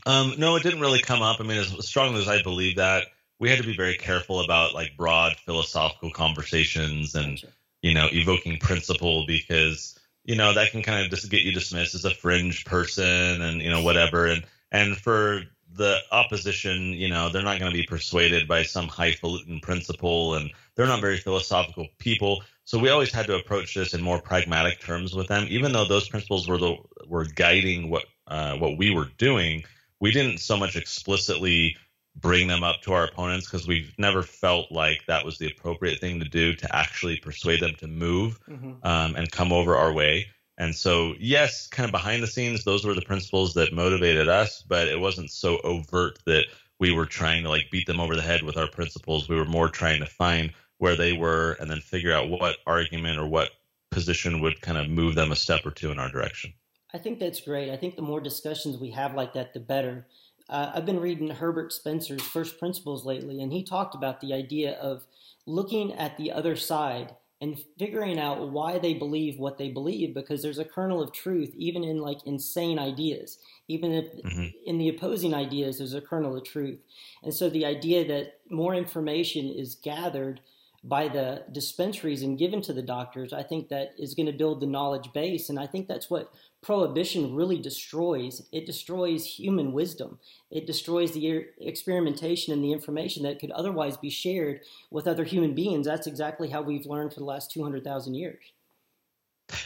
[0.05, 1.41] Um, no, it didn't really come up.
[1.41, 3.07] I mean, as strongly as I believe that,
[3.39, 7.47] we had to be very careful about like broad philosophical conversations and, gotcha.
[7.81, 11.95] you know, evoking principle because, you know, that can kind of just get you dismissed
[11.95, 14.27] as a fringe person and, you know, whatever.
[14.27, 15.41] And, and for
[15.81, 20.51] the opposition, you know, they're not going to be persuaded by some highfalutin principle, and
[20.75, 22.43] they're not very philosophical people.
[22.65, 25.85] So we always had to approach this in more pragmatic terms with them, even though
[25.85, 29.63] those principles were the were guiding what uh, what we were doing.
[29.99, 31.75] We didn't so much explicitly
[32.15, 35.99] bring them up to our opponents because we've never felt like that was the appropriate
[35.99, 38.73] thing to do to actually persuade them to move mm-hmm.
[38.83, 40.27] um, and come over our way.
[40.61, 44.61] And so, yes, kind of behind the scenes, those were the principles that motivated us,
[44.61, 46.45] but it wasn't so overt that
[46.79, 49.27] we were trying to like beat them over the head with our principles.
[49.27, 53.17] We were more trying to find where they were and then figure out what argument
[53.17, 53.49] or what
[53.89, 56.53] position would kind of move them a step or two in our direction.
[56.93, 57.71] I think that's great.
[57.71, 60.05] I think the more discussions we have like that, the better.
[60.47, 64.73] Uh, I've been reading Herbert Spencer's First Principles lately, and he talked about the idea
[64.73, 65.07] of
[65.47, 70.41] looking at the other side and figuring out why they believe what they believe because
[70.41, 74.47] there's a kernel of truth even in like insane ideas even if mm-hmm.
[74.65, 76.79] in the opposing ideas there's a kernel of truth
[77.23, 80.39] and so the idea that more information is gathered
[80.83, 84.59] by the dispensaries and given to the doctors i think that is going to build
[84.59, 88.43] the knowledge base and i think that's what prohibition really destroys.
[88.51, 90.19] It destroys human wisdom.
[90.51, 95.55] It destroys the experimentation and the information that could otherwise be shared with other human
[95.55, 95.87] beings.
[95.87, 98.43] That's exactly how we've learned for the last 200,000 years.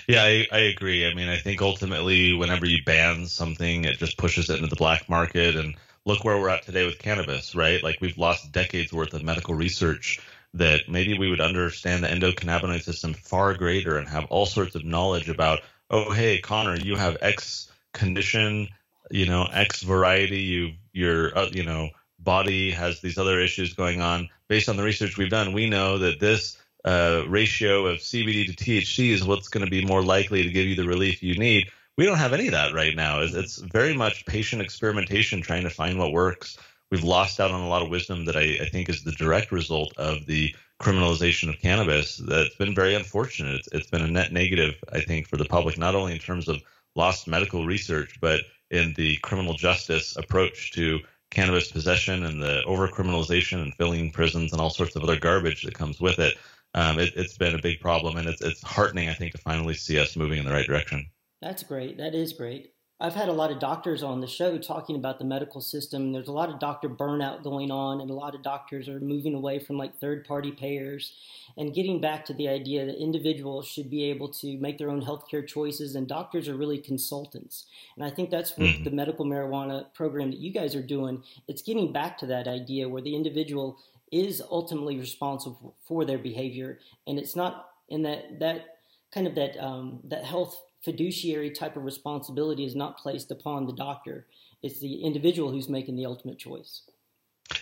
[0.07, 1.07] Yeah, I, I, agree.
[1.07, 4.75] I mean, I think ultimately, whenever you ban something, it just pushes it into the
[4.75, 5.55] black market.
[5.55, 5.75] And
[6.05, 7.83] look where we're at today with cannabis, right?
[7.83, 10.19] Like we've lost decades worth of medical research
[10.55, 14.85] that maybe we would understand the endocannabinoid system far greater and have all sorts of
[14.85, 18.69] knowledge about oh hey Connor, you have X condition,
[19.11, 21.89] you know X variety, you your uh, you know
[22.19, 24.29] body has these other issues going on.
[24.47, 28.53] Based on the research we've done, we know that this uh, ratio of CBD to
[28.53, 31.69] THC is what's going to be more likely to give you the relief you need.
[31.97, 33.21] We don't have any of that right now.
[33.21, 36.57] It's, it's very much patient experimentation, trying to find what works.
[36.95, 39.51] We've lost out on a lot of wisdom that I, I think is the direct
[39.51, 43.55] result of the criminalization of cannabis that's been very unfortunate.
[43.55, 46.47] It's, it's been a net negative, I think, for the public, not only in terms
[46.47, 46.63] of
[46.95, 52.87] lost medical research, but in the criminal justice approach to cannabis possession and the over
[52.87, 56.37] criminalization and filling prisons and all sorts of other garbage that comes with it.
[56.75, 59.73] Um, it has been a big problem, and it's, it's heartening, I think, to finally
[59.73, 61.07] see us moving in the right direction.
[61.41, 61.97] That's great.
[61.97, 62.71] That is great.
[62.97, 66.13] I've had a lot of doctors on the show talking about the medical system.
[66.13, 69.35] There's a lot of doctor burnout going on, and a lot of doctors are moving
[69.35, 71.11] away from like third party payers
[71.57, 75.03] and getting back to the idea that individuals should be able to make their own
[75.03, 77.65] healthcare choices, and doctors are really consultants.
[77.97, 78.85] And I think that's what mm-hmm.
[78.85, 81.21] the medical marijuana program that you guys are doing.
[81.49, 83.77] It's getting back to that idea where the individual
[84.09, 88.77] is ultimately responsible for their behavior, and it's not in that that
[89.13, 93.73] kind of that um, that health fiduciary type of responsibility is not placed upon the
[93.73, 94.27] doctor.
[94.63, 96.83] It's the individual who's making the ultimate choice.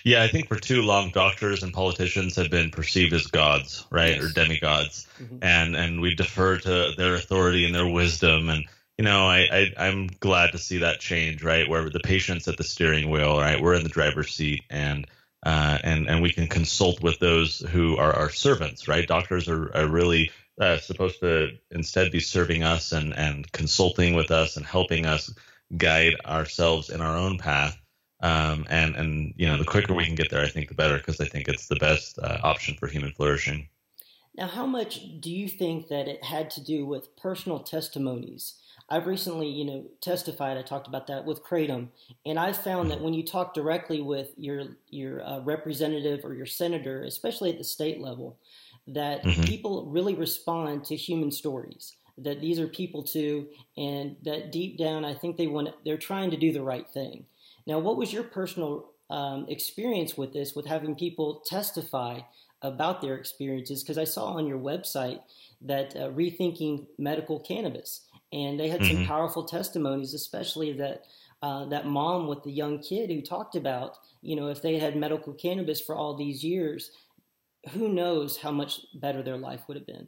[0.04, 4.16] Yeah, I think for too long, doctors and politicians have been perceived as gods, right,
[4.16, 4.24] yes.
[4.24, 5.38] or demigods, mm-hmm.
[5.42, 8.50] and and we defer to their authority and their wisdom.
[8.50, 8.66] And
[8.98, 12.58] you know, I, I am glad to see that change, right, where the patient's at
[12.58, 15.06] the steering wheel, right, we're in the driver's seat, and
[15.46, 19.06] uh, and and we can consult with those who are our servants, right?
[19.06, 24.32] Doctors are, are really uh, supposed to instead be serving us and, and consulting with
[24.32, 25.34] us and helping us
[25.78, 27.78] guide ourselves in our own path.
[28.22, 30.98] Um, and and you know the quicker we can get there, I think the better
[30.98, 33.68] because I think it's the best uh, option for human flourishing.
[34.36, 38.56] Now, how much do you think that it had to do with personal testimonies?
[38.89, 40.58] I've recently, you know, testified.
[40.58, 41.89] I talked about that with Kratom,
[42.26, 46.46] and I found that when you talk directly with your your uh, representative or your
[46.46, 48.38] senator, especially at the state level,
[48.88, 49.43] that mm-hmm.
[49.43, 55.06] people really respond to human stories that these are people too and that deep down
[55.06, 57.26] i think they want they're trying to do the right thing
[57.65, 62.19] now what was your personal um, experience with this with having people testify
[62.62, 65.19] about their experiences because i saw on your website
[65.62, 68.98] that uh, rethinking medical cannabis and they had mm-hmm.
[68.98, 71.04] some powerful testimonies especially that
[71.41, 74.96] uh, that mom with the young kid who talked about you know if they had
[74.96, 76.91] medical cannabis for all these years
[77.71, 80.08] who knows how much better their life would have been.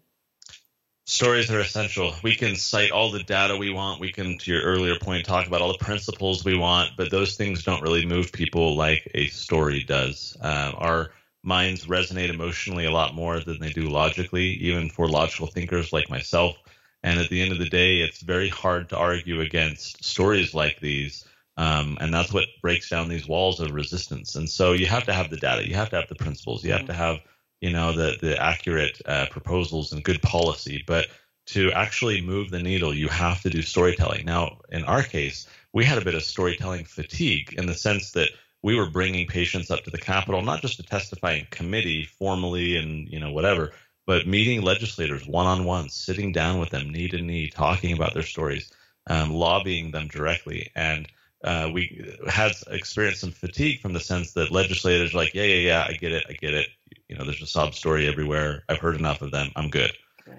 [1.07, 2.15] Stories are essential.
[2.23, 4.01] We can cite all the data we want.
[4.01, 7.37] We can, to your earlier point, talk about all the principles we want, but those
[7.37, 10.35] things don't really move people like a story does.
[10.41, 11.11] Uh, our
[11.43, 16.09] minds resonate emotionally a lot more than they do logically, even for logical thinkers like
[16.09, 16.57] myself.
[17.03, 20.79] And at the end of the day, it's very hard to argue against stories like
[20.79, 21.23] these.
[21.55, 24.35] Um, and that's what breaks down these walls of resistance.
[24.35, 26.71] And so you have to have the data, you have to have the principles, you
[26.71, 27.19] have to have
[27.61, 30.83] you know the the accurate uh, proposals and good policy.
[30.85, 31.07] But
[31.47, 34.25] to actually move the needle you have to do storytelling.
[34.25, 38.29] Now in our case we had a bit of storytelling fatigue in the sense that
[38.63, 42.77] we were bringing patients up to the capitol not just to testify in committee formally
[42.77, 43.71] and you know whatever
[44.07, 48.15] but meeting legislators one on one sitting down with them knee to knee talking about
[48.15, 48.71] their stories
[49.07, 50.71] um, lobbying them directly.
[50.75, 51.07] And
[51.43, 55.85] uh, we had experienced some fatigue from the sense that legislators like, yeah, yeah, yeah,
[55.87, 56.67] I get it, I get it.
[57.07, 58.63] You know, there's a sob story everywhere.
[58.69, 59.51] I've heard enough of them.
[59.55, 59.91] I'm good.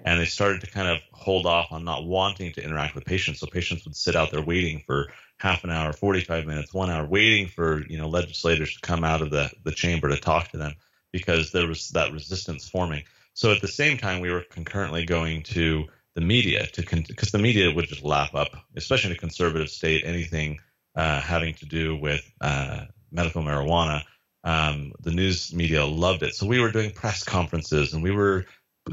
[0.05, 3.39] And they started to kind of hold off on not wanting to interact with patients.
[3.39, 7.05] So patients would sit out there waiting for half an hour, 45 minutes, one hour,
[7.05, 10.57] waiting for you know legislators to come out of the the chamber to talk to
[10.57, 10.73] them
[11.11, 13.03] because there was that resistance forming.
[13.33, 17.37] So at the same time, we were concurrently going to the media to because the
[17.37, 20.59] media would just lap up, especially in a conservative state, anything
[20.95, 24.03] uh, having to do with uh, medical marijuana.
[24.47, 26.33] Um, the news media loved it.
[26.33, 28.45] So we were doing press conferences and we were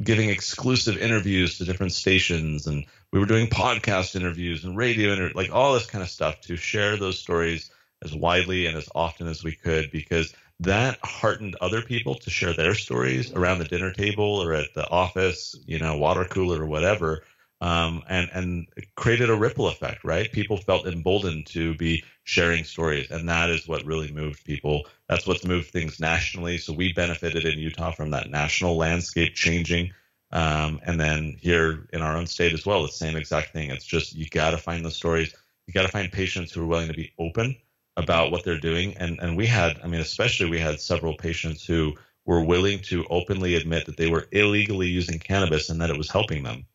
[0.03, 5.31] giving exclusive interviews to different stations and we were doing podcast interviews and radio inter-
[5.37, 7.71] like all this kind of stuff to share those stories
[8.03, 12.55] as widely and as often as we could because that heartened other people to share
[12.55, 16.67] their stories around the dinner table or at the office, you know, water cooler or
[16.67, 17.23] whatever.
[17.65, 20.31] Um, and and created a ripple effect, right?
[20.31, 24.87] People felt emboldened to be sharing stories, and that is what really moved people.
[25.09, 26.59] That's what's moved things nationally.
[26.59, 29.93] So we benefited in Utah from that national landscape changing,
[30.31, 33.71] um, and then here in our own state as well, the same exact thing.
[33.71, 35.35] It's just you got to find the stories.
[35.67, 37.57] You got to find patients who are willing to be open
[37.97, 38.99] about what they're doing.
[38.99, 41.95] And and we had, I mean, especially we had several patients who
[42.27, 46.11] were willing to openly admit that they were illegally using cannabis and that it was
[46.11, 46.67] helping them.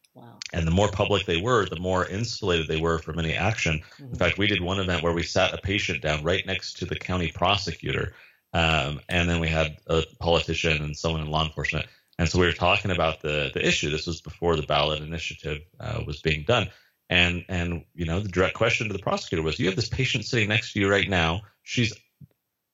[0.52, 3.82] And the more public they were, the more insulated they were from any action.
[3.82, 4.14] Mm-hmm.
[4.14, 6.86] In fact, we did one event where we sat a patient down right next to
[6.86, 8.14] the county prosecutor.
[8.54, 11.86] Um, and then we had a politician and someone in law enforcement.
[12.18, 13.90] And so we were talking about the the issue.
[13.90, 16.70] This was before the ballot initiative uh, was being done.
[17.10, 20.26] And and you know, the direct question to the prosecutor was, you have this patient
[20.26, 21.42] sitting next to you right now.
[21.64, 21.94] She's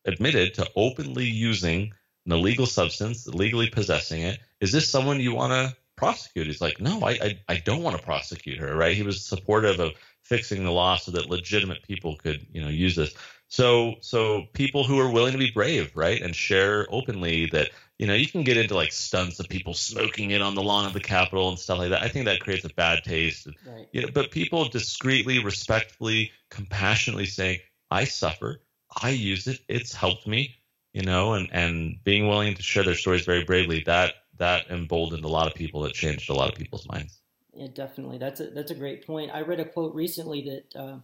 [0.05, 1.93] admitted to openly using
[2.25, 4.39] an illegal substance, legally possessing it.
[4.61, 6.47] Is this someone you want to prosecute?
[6.47, 8.75] He's like, no, I, I, I don't want to prosecute her.
[8.75, 8.95] Right?
[8.95, 12.95] He was supportive of fixing the law so that legitimate people could, you know, use
[12.95, 13.13] this.
[13.47, 18.07] So, so people who are willing to be brave, right, and share openly that you
[18.07, 20.93] know, you can get into like stunts of people smoking it on the lawn of
[20.93, 22.03] the Capitol and stuff like that.
[22.03, 23.47] I think that creates a bad taste.
[23.65, 23.87] Right.
[23.93, 28.61] You know, but people discreetly, respectfully, compassionately saying, "I suffer,
[29.01, 30.55] I use it, it's helped me,"
[30.93, 33.83] you know, and and being willing to share their stories very bravely.
[33.85, 35.81] That that emboldened a lot of people.
[35.81, 37.19] That changed a lot of people's minds.
[37.53, 38.17] Yeah, definitely.
[38.17, 39.31] That's a that's a great point.
[39.33, 40.97] I read a quote recently that uh,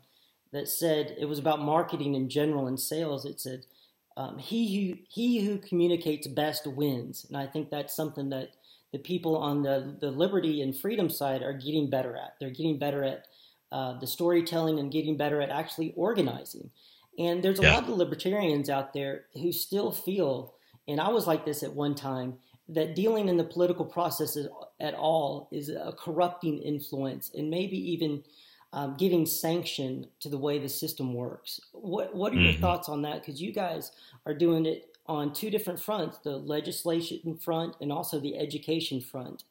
[0.52, 3.26] that said it was about marketing in general and sales.
[3.26, 3.66] It said
[4.18, 8.50] um, he who he who communicates best wins, and I think that's something that
[8.92, 12.36] the people on the the liberty and freedom side are getting better at.
[12.40, 13.28] They're getting better at
[13.72, 16.70] uh, the storytelling and getting better at actually organizing.
[17.18, 17.76] And there's a yeah.
[17.76, 20.56] lot of libertarians out there who still feel,
[20.88, 22.36] and I was like this at one time,
[22.70, 24.38] that dealing in the political process
[24.80, 28.24] at all is a corrupting influence, and maybe even
[28.74, 31.60] um, giving sanction to the way the system works.
[31.74, 32.62] What What are your mm-hmm.
[32.62, 33.22] thoughts on that?
[33.22, 33.92] Because you guys
[34.26, 39.44] are doing it on two different fronts: the legislation front and also the education front.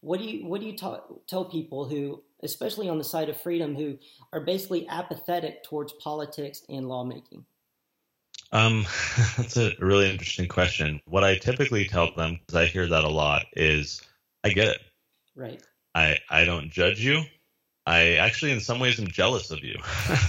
[0.00, 3.40] What do you What do you ta- tell people who, especially on the side of
[3.40, 3.98] freedom, who
[4.32, 7.46] are basically apathetic towards politics and lawmaking?
[8.52, 8.86] Um,
[9.36, 11.00] that's a really interesting question.
[11.06, 14.00] What I typically tell them, because I hear that a lot, is
[14.44, 14.80] I get it.
[15.34, 15.62] Right.
[15.94, 17.22] I I don't judge you.
[17.86, 19.78] I actually, in some ways, am jealous of you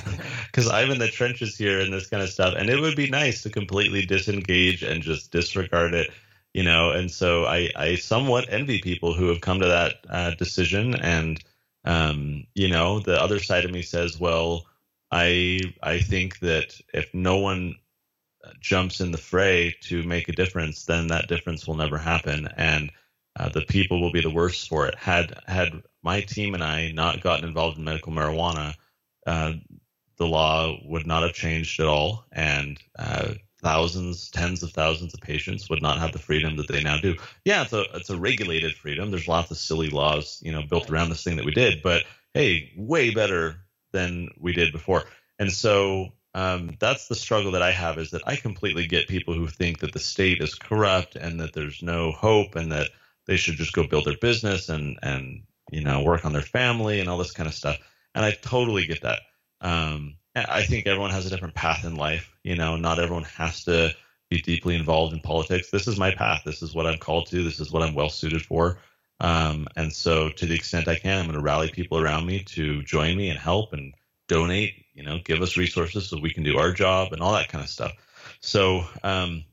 [0.45, 2.53] because I'm in the trenches here and this kind of stuff.
[2.55, 6.11] And it would be nice to completely disengage and just disregard it,
[6.53, 6.91] you know.
[6.91, 10.93] And so I, I somewhat envy people who have come to that uh, decision.
[10.93, 11.43] And,
[11.83, 14.67] um, you know, the other side of me says, well,
[15.11, 17.73] I, I think that if no one
[18.59, 22.47] jumps in the fray to make a difference, then that difference will never happen.
[22.57, 22.91] And
[23.37, 24.95] uh, the people will be the worst for it.
[24.95, 28.75] Had had my team and I not gotten involved in medical marijuana,
[29.25, 29.53] uh,
[30.17, 35.21] the law would not have changed at all, and uh, thousands, tens of thousands of
[35.21, 37.15] patients would not have the freedom that they now do.
[37.45, 39.11] Yeah, it's a it's a regulated freedom.
[39.11, 42.03] There's lots of silly laws, you know, built around this thing that we did, but
[42.33, 43.57] hey, way better
[43.91, 45.03] than we did before.
[45.39, 49.33] And so um, that's the struggle that I have is that I completely get people
[49.33, 52.91] who think that the state is corrupt and that there's no hope and that
[53.25, 56.99] they should just go build their business and and you know work on their family
[56.99, 57.77] and all this kind of stuff.
[58.13, 59.21] And I totally get that.
[59.61, 62.31] Um, I think everyone has a different path in life.
[62.43, 63.95] You know, not everyone has to
[64.29, 65.71] be deeply involved in politics.
[65.71, 66.43] This is my path.
[66.45, 67.43] This is what I'm called to.
[67.43, 68.77] This is what I'm well suited for.
[69.19, 72.43] Um, and so, to the extent I can, I'm going to rally people around me
[72.43, 73.95] to join me and help and
[74.27, 74.85] donate.
[74.93, 77.63] You know, give us resources so we can do our job and all that kind
[77.63, 77.93] of stuff.
[78.39, 79.43] So, um,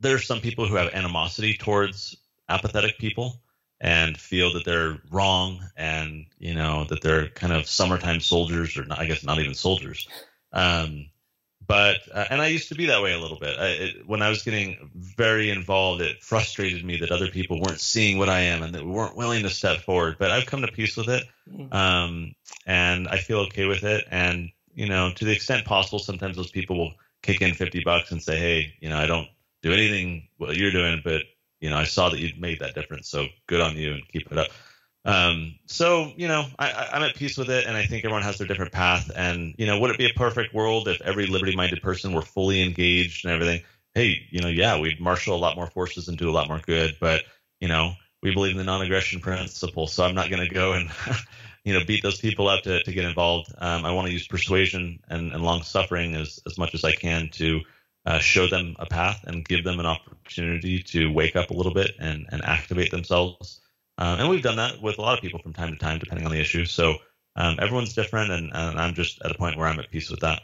[0.00, 2.16] there are some people who have animosity towards
[2.48, 3.40] apathetic people
[3.80, 8.84] and feel that they're wrong and you know that they're kind of summertime soldiers or
[8.84, 10.08] not, I guess not even soldiers.
[10.52, 11.06] Um,
[11.70, 13.56] but uh, and I used to be that way a little bit.
[13.58, 17.80] I, it, when I was getting very involved, it frustrated me that other people weren't
[17.80, 20.16] seeing what I am and that we weren't willing to step forward.
[20.18, 21.72] But I've come to peace with it, mm-hmm.
[21.72, 22.34] um,
[22.66, 24.04] and I feel okay with it.
[24.10, 28.10] And you know, to the extent possible, sometimes those people will kick in 50 bucks
[28.10, 29.28] and say, hey, you know, I don't
[29.62, 31.22] do anything what you're doing, but,
[31.60, 33.08] you know, I saw that you made that difference.
[33.08, 34.48] So good on you and keep it up.
[35.04, 37.66] Um, so, you know, I, I'm at peace with it.
[37.66, 39.10] And I think everyone has their different path.
[39.14, 42.22] And, you know, would it be a perfect world if every liberty minded person were
[42.22, 43.62] fully engaged and everything?
[43.94, 46.60] Hey, you know, yeah, we'd marshal a lot more forces and do a lot more
[46.60, 46.96] good.
[47.00, 47.24] But,
[47.60, 49.86] you know, we believe in the non-aggression principle.
[49.86, 50.90] So I'm not going to go and
[51.64, 53.52] you know beat those people up to, to get involved.
[53.58, 56.92] Um, I want to use persuasion and, and long suffering as as much as I
[56.92, 57.60] can to
[58.06, 61.74] uh, show them a path and give them an opportunity to wake up a little
[61.74, 63.60] bit and and activate themselves.
[64.00, 66.26] Um, and we've done that with a lot of people from time to time, depending
[66.26, 66.64] on the issue.
[66.64, 66.96] So
[67.36, 70.20] um, everyone's different, and, and I'm just at a point where I'm at peace with
[70.20, 70.40] that.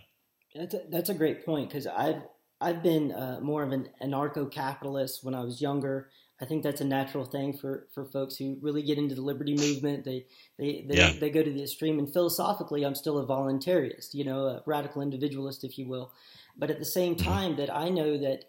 [0.55, 2.23] That's a, that's a great point because I've
[2.61, 6.09] I've been uh, more of an anarcho-capitalist when I was younger.
[6.41, 9.55] I think that's a natural thing for, for folks who really get into the liberty
[9.55, 10.05] movement.
[10.05, 10.27] They
[10.59, 11.13] they they, yeah.
[11.19, 11.99] they go to the extreme.
[11.99, 16.13] And philosophically, I'm still a voluntarist, you know, a radical individualist, if you will.
[16.57, 17.29] But at the same mm-hmm.
[17.29, 18.45] time, that I know that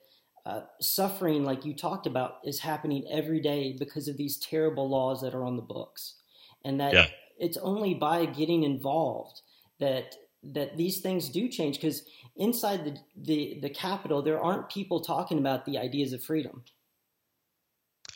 [0.48, 5.22] uh, suffering, like you talked about, is happening every day because of these terrible laws
[5.22, 6.16] that are on the books,
[6.64, 7.08] and that yeah.
[7.38, 9.42] it's only by getting involved
[9.80, 10.16] that
[10.54, 11.76] that these things do change.
[11.76, 12.04] Because
[12.36, 16.64] inside the, the the Capitol, there aren't people talking about the ideas of freedom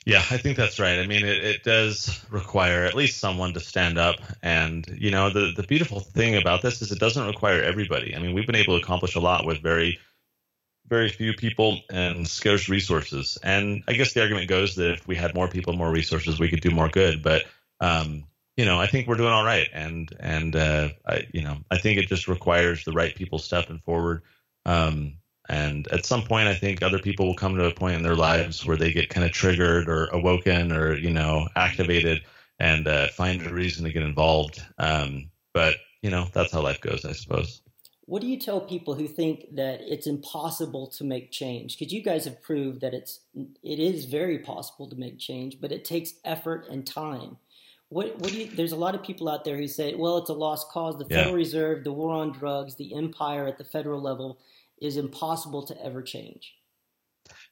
[0.05, 0.97] yeah, I think that's right.
[0.97, 4.15] I mean, it, it does require at least someone to stand up.
[4.41, 8.15] And, you know, the, the beautiful thing about this is it doesn't require everybody.
[8.15, 9.99] I mean, we've been able to accomplish a lot with very,
[10.91, 13.37] very few people and scarce resources.
[13.41, 16.49] And I guess the argument goes that if we had more people, more resources, we
[16.49, 17.23] could do more good.
[17.23, 17.45] But,
[17.79, 18.25] um,
[18.57, 19.69] you know, I think we're doing all right.
[19.73, 23.79] And, and, uh, I, you know, I think it just requires the right people stepping
[23.79, 24.23] forward.
[24.65, 25.13] Um,
[25.47, 28.17] and at some point, I think other people will come to a point in their
[28.17, 32.25] lives where they get kind of triggered or awoken or, you know, activated
[32.59, 34.61] and uh, find a reason to get involved.
[34.77, 37.61] Um, but, you know, that's how life goes, I suppose.
[38.12, 41.80] What do you tell people who think that it's impossible to make change?
[41.80, 43.22] Because you guys have proved that it's
[43.64, 47.38] it is very possible to make change, but it takes effort and time.
[47.88, 50.30] What, what do you, there's a lot of people out there who say, well, it's
[50.30, 50.97] a lost cause.
[50.97, 51.36] The Federal yeah.
[51.36, 54.39] Reserve, the war on drugs, the empire at the federal level
[54.82, 56.53] is impossible to ever change.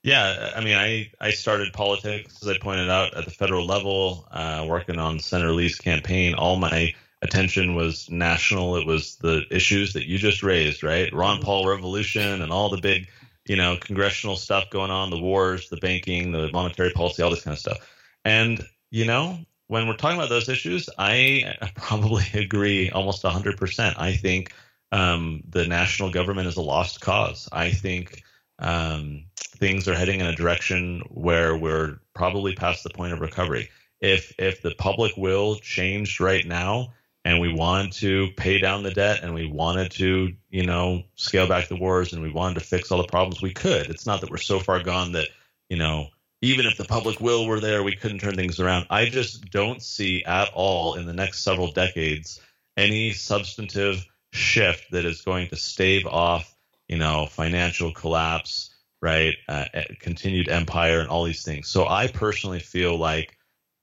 [0.03, 4.28] Yeah, I mean, I, I started politics, as I pointed out, at the federal level,
[4.30, 6.34] uh, working on Senator Lee's campaign.
[6.34, 8.78] All my attention was national.
[8.78, 11.13] It was the issues that you just raised, right?
[11.13, 11.45] Ron mm-hmm.
[11.45, 13.09] Paul revolution and all the big,
[13.45, 17.43] you know, congressional stuff going on, the wars, the banking, the monetary policy, all this
[17.43, 17.78] kind of stuff.
[18.26, 23.93] And, you know, when we're talking about those issues, I probably agree almost 100%.
[23.97, 24.53] I think–
[24.91, 27.47] um, the national government is a lost cause.
[27.51, 28.24] I think
[28.57, 33.70] um, things are heading in a direction where we're probably past the point of recovery.
[34.01, 36.93] If if the public will changed right now,
[37.26, 41.47] and we wanted to pay down the debt, and we wanted to, you know, scale
[41.47, 43.89] back the wars, and we wanted to fix all the problems, we could.
[43.89, 45.28] It's not that we're so far gone that,
[45.70, 46.07] you know,
[46.41, 48.88] even if the public will were there, we couldn't turn things around.
[48.89, 52.39] I just don't see at all in the next several decades
[52.78, 56.55] any substantive shift that is going to stave off,
[56.88, 59.36] you know, financial collapse, right?
[59.49, 59.65] Uh,
[59.99, 61.67] continued empire and all these things.
[61.67, 63.36] So I personally feel like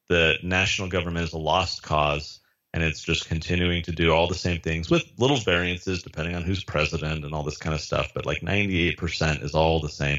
[0.09, 2.41] the national government is a lost cause
[2.77, 6.43] and it's just continuing to do all the same things with little variances depending on
[6.43, 8.11] who's president and all this kind of stuff.
[8.14, 10.18] But like 98% is all the same.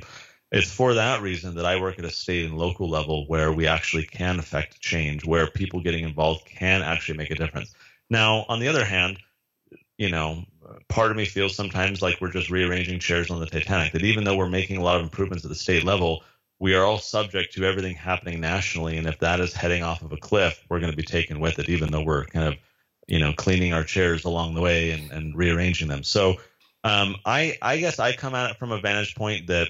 [0.52, 3.68] It's for that reason that I work at a state and local level where we
[3.68, 7.76] actually can affect change, where people getting involved can actually make a difference.
[8.10, 9.20] Now, on the other hand,
[10.00, 10.44] you know,
[10.90, 13.94] part of me feels sometimes like we're just rearranging chairs on the Titanic.
[13.94, 16.24] That even though we're making a lot of improvements at the state level,
[16.60, 18.98] we are all subject to everything happening nationally.
[18.98, 21.60] And if that is heading off of a cliff, we're going to be taken with
[21.60, 22.56] it, even though we're kind of,
[23.08, 26.04] you know, cleaning our chairs along the way and, and rearranging them.
[26.04, 26.36] So
[26.84, 29.70] um, I, I guess I come at it from a vantage point that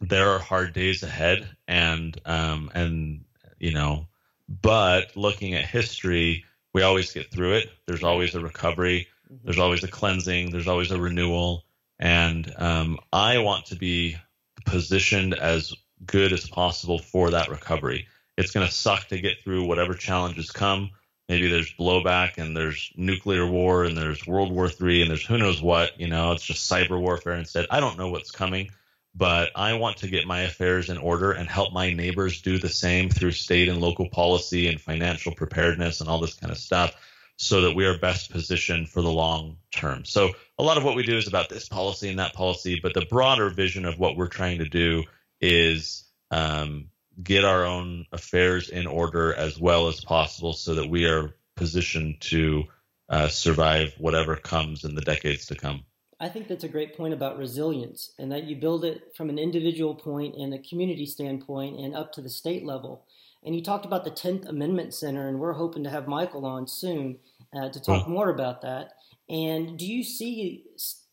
[0.00, 3.24] there are hard days ahead, and um, and
[3.58, 4.06] you know,
[4.46, 7.70] but looking at history, we always get through it.
[7.86, 9.44] There's always a recovery Mm-hmm.
[9.44, 10.50] There's always a cleansing.
[10.50, 11.64] There's always a renewal,
[11.98, 14.16] and um, I want to be
[14.64, 15.74] positioned as
[16.04, 18.06] good as possible for that recovery.
[18.36, 20.90] It's going to suck to get through whatever challenges come.
[21.28, 25.38] Maybe there's blowback and there's nuclear war and there's World War III and there's who
[25.38, 25.98] knows what.
[25.98, 27.66] You know, it's just cyber warfare instead.
[27.70, 28.70] I don't know what's coming,
[29.14, 32.68] but I want to get my affairs in order and help my neighbors do the
[32.68, 36.94] same through state and local policy and financial preparedness and all this kind of stuff
[37.36, 40.04] so that we are best positioned for the long term.
[40.04, 42.94] So a lot of what we do is about this policy and that policy, but
[42.94, 45.04] the broader vision of what we're trying to do
[45.40, 46.88] is um,
[47.22, 52.20] get our own affairs in order as well as possible so that we are positioned
[52.20, 52.64] to
[53.08, 55.84] uh, survive whatever comes in the decades to come.
[56.18, 59.38] I think that's a great point about resilience and that you build it from an
[59.38, 63.04] individual point and a community standpoint and up to the state level.
[63.44, 66.66] And you talked about the 10th Amendment Center, and we're hoping to have Michael on
[66.66, 67.18] soon
[67.54, 68.94] uh, to talk more about that.
[69.28, 70.64] And do you see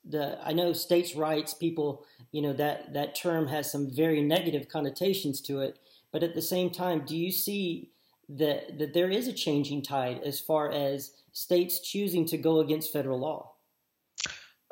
[0.08, 4.68] the, I know states' rights, people, you know, that, that term has some very negative
[4.68, 5.80] connotations to it.
[6.12, 7.92] But at the same time, do you see
[8.30, 12.94] that, that there is a changing tide as far as states choosing to go against
[12.94, 13.53] federal law?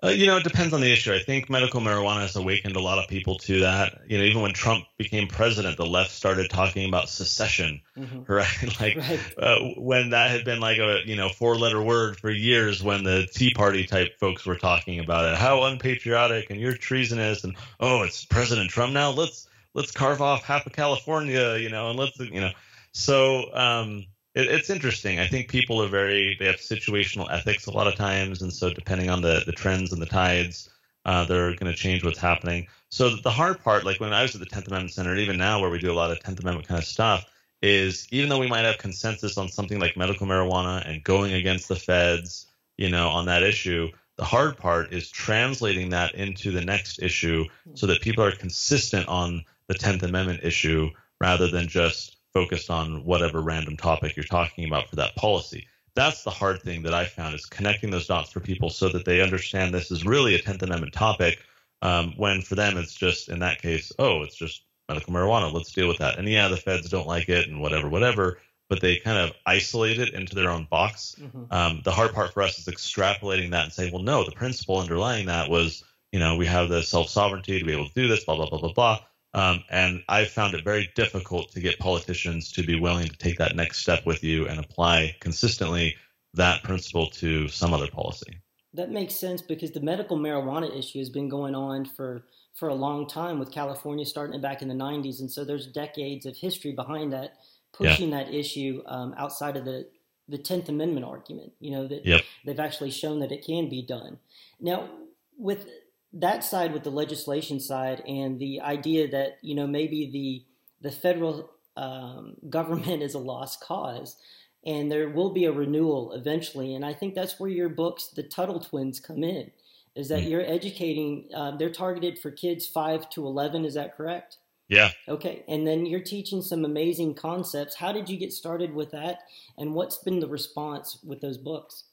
[0.04, 1.14] Uh, you know, it depends on the issue.
[1.14, 4.02] I think medical marijuana has awakened a lot of people to that.
[4.08, 8.24] You know, even when Trump became president, the left started talking about secession, mm-hmm.
[8.32, 8.82] right?
[8.82, 9.20] like right.
[9.38, 12.82] Uh, when that had been like a you know four letter word for years.
[12.82, 17.44] When the Tea Party type folks were talking about it, how unpatriotic and you're treasonous,
[17.44, 19.12] and oh, it's President Trump now.
[19.12, 22.52] Let's let's carve off half of California, you know, and let's you know.
[22.92, 25.20] So um, it, it's interesting.
[25.20, 28.72] I think people are very they have situational ethics a lot of times, and so
[28.74, 30.70] depending on the the trends and the tides,
[31.06, 32.68] uh, they're going to change what's happening.
[32.90, 35.62] So the hard part, like when I was at the Tenth Amendment Center, even now
[35.62, 37.26] where we do a lot of Tenth Amendment kind of stuff,
[37.62, 41.68] is even though we might have consensus on something like medical marijuana and going against
[41.68, 46.62] the feds, you know, on that issue, the hard part is translating that into the
[46.62, 52.18] next issue so that people are consistent on the Tenth Amendment issue rather than just
[52.34, 55.68] focused on whatever random topic you're talking about for that policy.
[55.96, 59.06] That's the hard thing that I found is connecting those dots for people so that
[59.06, 61.40] they understand this is really a 10th Amendment topic.
[61.82, 65.52] Um, when for them it's just in that case, oh, it's just medical marijuana.
[65.52, 66.18] Let's deal with that.
[66.18, 68.40] And yeah, the feds don't like it and whatever, whatever.
[68.70, 71.16] But they kind of isolate it into their own box.
[71.20, 71.44] Mm-hmm.
[71.52, 74.78] Um, the hard part for us is extrapolating that and saying, well, no, the principle
[74.78, 78.08] underlying that was, you know, we have the self sovereignty to be able to do
[78.08, 79.00] this, blah blah blah blah blah.
[79.34, 83.38] Um, and I've found it very difficult to get politicians to be willing to take
[83.38, 85.96] that next step with you and apply consistently
[86.34, 88.38] that principle to some other policy.
[88.74, 92.24] That makes sense because the medical marijuana issue has been going on for
[92.54, 95.68] for a long time with California starting it back in the 90s, and so there's
[95.68, 97.36] decades of history behind that
[97.74, 98.24] pushing yeah.
[98.24, 99.88] that issue um, outside of the
[100.28, 101.54] the Tenth Amendment argument.
[101.60, 102.22] You know that yep.
[102.46, 104.20] they've actually shown that it can be done.
[104.60, 104.90] Now,
[105.38, 105.68] with
[106.14, 110.44] that side with the legislation side and the idea that you know maybe the
[110.82, 114.18] the federal um, government is a lost cause
[114.66, 116.76] and there will be a renewal eventually.
[116.76, 119.52] And i think that's where your books the tuttle twins come in
[119.96, 120.30] is that mm.
[120.30, 124.38] you're educating uh, they're targeted for kids 5 to 11 is that correct?
[124.68, 124.92] Yeah.
[125.10, 125.44] Okay.
[125.50, 127.76] And then you're teaching some amazing concepts.
[127.76, 129.24] How did you get started with that
[129.58, 131.84] and what's been the response with those books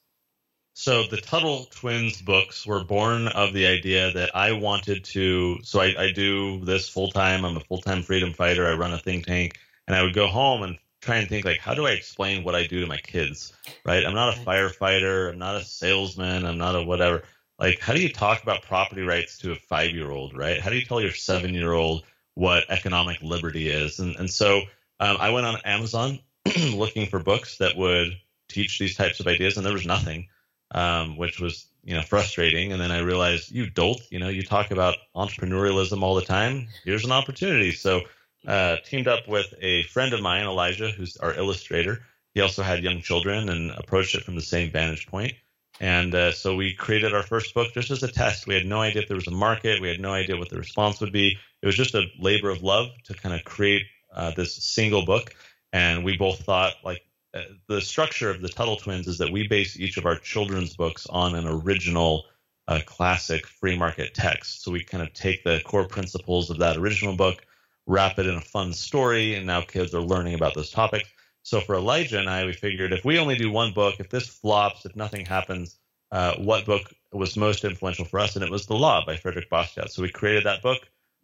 [0.79, 5.59] so the Tuttle twins books were born of the idea that I wanted to.
[5.64, 7.45] So I, I do this full time.
[7.45, 8.64] I'm a full time freedom fighter.
[8.64, 9.59] I run a think tank,
[9.89, 12.55] and I would go home and try and think like, how do I explain what
[12.55, 13.53] I do to my kids?
[13.85, 14.07] Right?
[14.07, 15.33] I'm not a firefighter.
[15.33, 16.47] I'm not a salesman.
[16.47, 17.24] I'm not a whatever.
[17.59, 20.37] Like, how do you talk about property rights to a five year old?
[20.37, 20.61] Right?
[20.61, 22.05] How do you tell your seven year old
[22.35, 23.99] what economic liberty is?
[23.99, 24.59] And and so
[25.01, 26.20] um, I went on Amazon
[26.72, 28.16] looking for books that would
[28.49, 30.29] teach these types of ideas, and there was nothing
[30.73, 32.73] um, which was you know frustrating.
[32.73, 36.69] And then I realized, you dolt, you know, you talk about entrepreneurialism all the time.
[36.85, 37.73] Here's an opportunity.
[37.73, 38.03] So
[38.47, 42.05] uh, teamed up with a friend of mine, Elijah, who's our illustrator.
[42.35, 45.33] He also had young children and approached it from the same vantage point.
[45.81, 48.47] And uh, so we created our first book just as a test.
[48.47, 49.81] We had no idea if there was a market.
[49.81, 51.39] We had no idea what the response would be.
[51.62, 53.83] It was just a labor of love to kind of create
[54.14, 55.35] uh, this single book.
[55.73, 57.03] And we both thought, like,
[57.35, 60.76] uh, the structure of the Tuttle Twins is that we base each of our children's
[60.76, 62.24] books on an original
[62.68, 64.62] uh, classic free market text.
[64.62, 67.45] So we kind of take the core principles of that original book,
[67.87, 71.09] wrap it in a fun story, and now kids are learning about those topics.
[71.43, 74.29] So for Elijah and I, we figured if we only do one book, if this
[74.29, 75.79] flops, if nothing happens,
[76.12, 78.37] uh, what book was most influential for us?
[78.37, 79.89] And it was The Law by Frederick Bastiat.
[79.91, 80.79] So we created that book,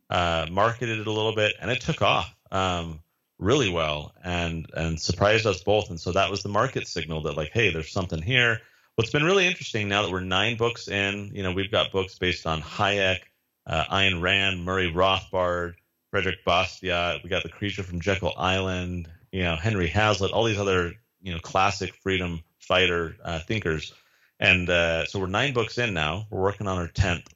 [0.09, 2.35] uh, marketed it a little bit, and it took off.
[2.51, 3.01] Um,
[3.39, 5.91] really well and and surprised us both.
[5.91, 8.61] And so that was the market signal that like, hey, there's something here.
[8.97, 12.17] What's been really interesting now that we're nine books in, you know, we've got books
[12.17, 13.19] based on Hayek,
[13.67, 15.75] uh, Ayn Rand, Murray Rothbard,
[16.11, 17.25] Frederick Bastiat.
[17.25, 21.33] We got the creature from Jekyll Island, you know, Henry Hazlitt, all these other you
[21.33, 23.93] know classic freedom fighter uh, thinkers.
[24.39, 26.27] And uh, so we're nine books in now.
[26.31, 27.33] We're working on our tenth.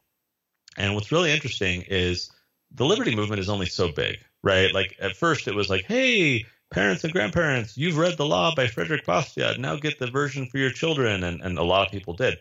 [0.76, 2.30] And what's really interesting is
[2.70, 4.72] the liberty movement is only so big right?
[4.72, 8.66] Like at first it was like, hey, parents and grandparents, you've read The Law by
[8.66, 9.59] Frederick Bastiat.
[9.59, 11.24] Now get the version for your children.
[11.24, 12.39] And, and a lot of people did.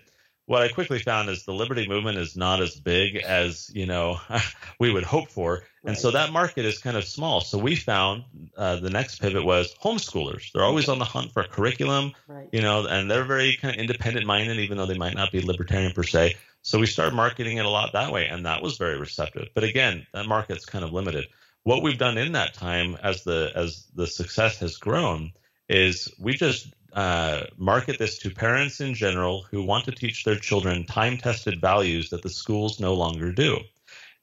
[0.48, 4.20] what I quickly found is the liberty movement is not as big as you know
[4.80, 5.64] we would hope for, right.
[5.86, 7.42] and so that market is kind of small.
[7.42, 8.24] So we found
[8.58, 10.52] uh, the next pivot was homeschoolers.
[10.52, 12.48] They're always on the hunt for a curriculum, right.
[12.52, 15.42] you know, and they're very kind of independent minded, even though they might not be
[15.42, 16.36] libertarian per se.
[16.62, 19.50] So we started marketing it a lot that way, and that was very receptive.
[19.54, 21.26] But again, that market's kind of limited.
[21.68, 25.34] What we've done in that time, as the as the success has grown,
[25.68, 30.40] is we just uh, market this to parents in general who want to teach their
[30.40, 33.60] children time tested values that the schools no longer do.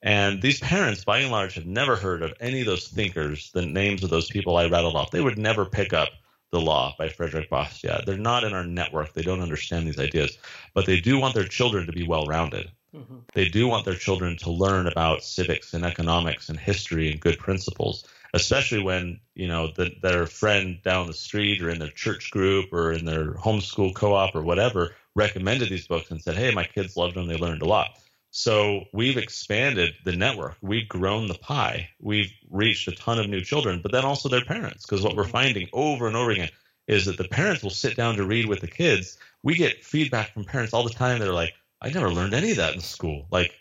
[0.00, 3.66] And these parents, by and large, have never heard of any of those thinkers, the
[3.66, 5.10] names of those people I rattled off.
[5.10, 6.08] They would never pick up
[6.50, 8.06] The Law by Frederick Bastiat.
[8.06, 9.12] They're not in our network.
[9.12, 10.38] They don't understand these ideas,
[10.72, 12.70] but they do want their children to be well rounded.
[12.94, 13.18] Mm-hmm.
[13.34, 17.38] They do want their children to learn about civics and economics and history and good
[17.38, 22.30] principles especially when you know the, their friend down the street or in their church
[22.30, 26.64] group or in their homeschool co-op or whatever recommended these books and said hey my
[26.64, 27.98] kids loved them they learned a lot.
[28.36, 30.56] So we've expanded the network.
[30.60, 31.90] We've grown the pie.
[32.00, 35.24] We've reached a ton of new children but then also their parents because what we're
[35.24, 36.50] finding over and over again
[36.88, 39.16] is that the parents will sit down to read with the kids.
[39.42, 42.56] We get feedback from parents all the time they're like i never learned any of
[42.58, 43.52] that in school like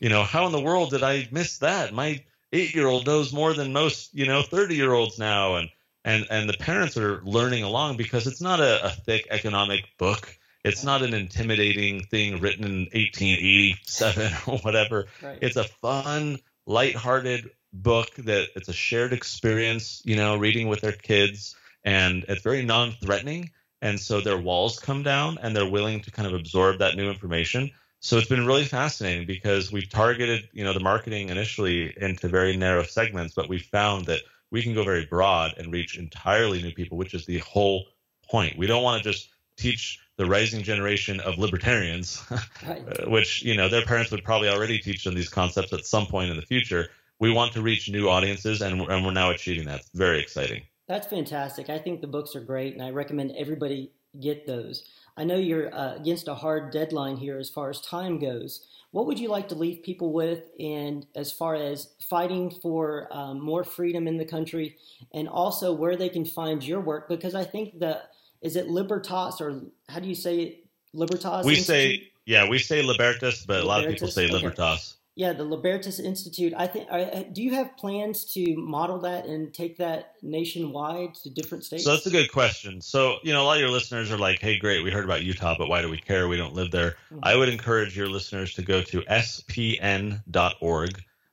[0.00, 3.32] you know how in the world did i miss that my eight year old knows
[3.32, 5.56] more than most, you know, 30 year olds now.
[5.56, 5.70] And,
[6.04, 10.36] and, and the parents are learning along because it's not a, a thick economic book.
[10.64, 15.06] It's not an intimidating thing written in 1887 or whatever.
[15.22, 15.38] Right.
[15.40, 20.92] It's a fun, lighthearted book that it's a shared experience, you know, reading with their
[20.92, 21.56] kids.
[21.84, 23.50] And it's very non threatening.
[23.82, 27.10] And so their walls come down and they're willing to kind of absorb that new
[27.10, 27.72] information.
[27.98, 32.56] So it's been really fascinating because we targeted, you know, the marketing initially into very
[32.56, 34.20] narrow segments, but we found that
[34.52, 37.86] we can go very broad and reach entirely new people, which is the whole
[38.28, 38.56] point.
[38.56, 43.10] We don't want to just teach the rising generation of libertarians, uh, right.
[43.10, 46.30] which, you know, their parents would probably already teach them these concepts at some point
[46.30, 46.88] in the future.
[47.18, 49.80] We want to reach new audiences, and, and we're now achieving that.
[49.80, 50.62] It's very exciting.
[50.88, 51.70] That's fantastic.
[51.70, 54.84] I think the books are great, and I recommend everybody get those.
[55.16, 58.66] I know you're uh, against a hard deadline here as far as time goes.
[58.90, 63.40] What would you like to leave people with, and as far as fighting for um,
[63.40, 64.76] more freedom in the country,
[65.14, 67.08] and also where they can find your work?
[67.08, 68.10] Because I think that
[68.42, 70.58] is it Libertas or how do you say it?
[70.94, 71.46] Libertas.
[71.46, 71.66] We Institute?
[71.66, 74.96] say yeah, we say Libertas, but a lot of people say Libertas.
[75.14, 76.54] Yeah, the Libertas Institute.
[76.56, 76.88] I think.
[77.34, 81.84] do you have plans to model that and take that nationwide to different states?
[81.84, 82.80] So that's a good question.
[82.80, 85.22] So you know, a lot of your listeners are like, "Hey, great, we heard about
[85.22, 86.28] Utah, but why do we care?
[86.28, 87.18] We don't live there." Mm-hmm.
[87.24, 90.24] I would encourage your listeners to go to spn.org.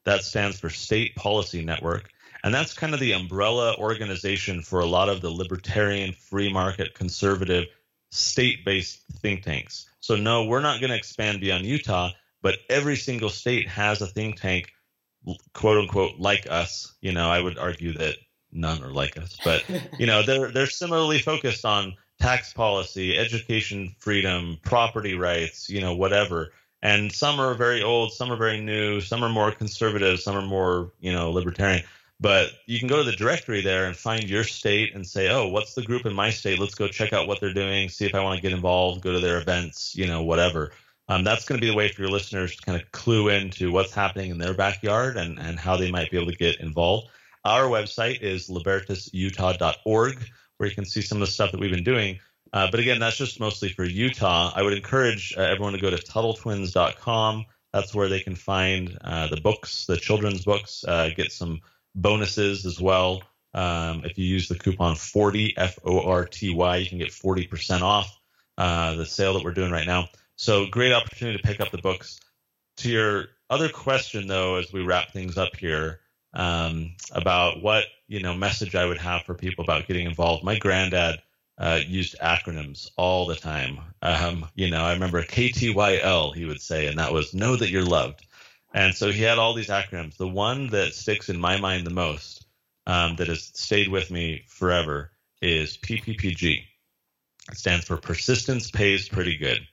[0.03, 2.09] That stands for State Policy Network.
[2.43, 6.93] And that's kind of the umbrella organization for a lot of the libertarian, free market,
[6.93, 7.65] conservative,
[8.11, 9.89] state based think tanks.
[9.99, 12.11] So, no, we're not going to expand beyond Utah
[12.41, 14.71] but every single state has a think tank,
[15.53, 16.95] quote unquote, like us.
[17.01, 18.15] You know, I would argue that
[18.51, 19.63] none are like us, but
[19.99, 25.95] you know, they're they're similarly focused on tax policy, education freedom, property rights, you know,
[25.95, 26.51] whatever.
[26.81, 30.45] And some are very old, some are very new, some are more conservative, some are
[30.45, 31.83] more, you know, libertarian.
[32.21, 35.47] But you can go to the directory there and find your state and say, oh,
[35.47, 36.59] what's the group in my state?
[36.59, 39.13] Let's go check out what they're doing, see if I want to get involved, go
[39.13, 40.71] to their events, you know, whatever
[41.09, 43.71] um, that's going to be the way for your listeners to kind of clue into
[43.71, 47.09] what's happening in their backyard and, and how they might be able to get involved.
[47.43, 50.23] Our website is libertasutah.org,
[50.57, 52.19] where you can see some of the stuff that we've been doing.
[52.53, 54.51] Uh, but again, that's just mostly for Utah.
[54.55, 57.45] I would encourage uh, everyone to go to TuttleTwins.com.
[57.73, 61.61] That's where they can find uh, the books, the children's books, uh, get some
[61.95, 63.23] bonuses as well.
[63.53, 67.09] Um, if you use the coupon 40 F O R T Y, you can get
[67.09, 68.15] 40% off
[68.57, 70.09] uh, the sale that we're doing right now.
[70.39, 72.17] So great opportunity to pick up the books.
[72.77, 75.99] To your other question, though, as we wrap things up here,
[76.33, 80.45] um, about what you know message I would have for people about getting involved.
[80.45, 81.21] My granddad
[81.57, 83.79] uh, used acronyms all the time.
[84.01, 87.83] Um, you know, I remember KTYL he would say, and that was know that you're
[87.83, 88.25] loved.
[88.73, 90.15] And so he had all these acronyms.
[90.15, 92.45] The one that sticks in my mind the most,
[92.87, 95.11] um, that has stayed with me forever,
[95.41, 96.63] is PPPG.
[97.51, 99.67] It stands for Persistence Pays Pretty Good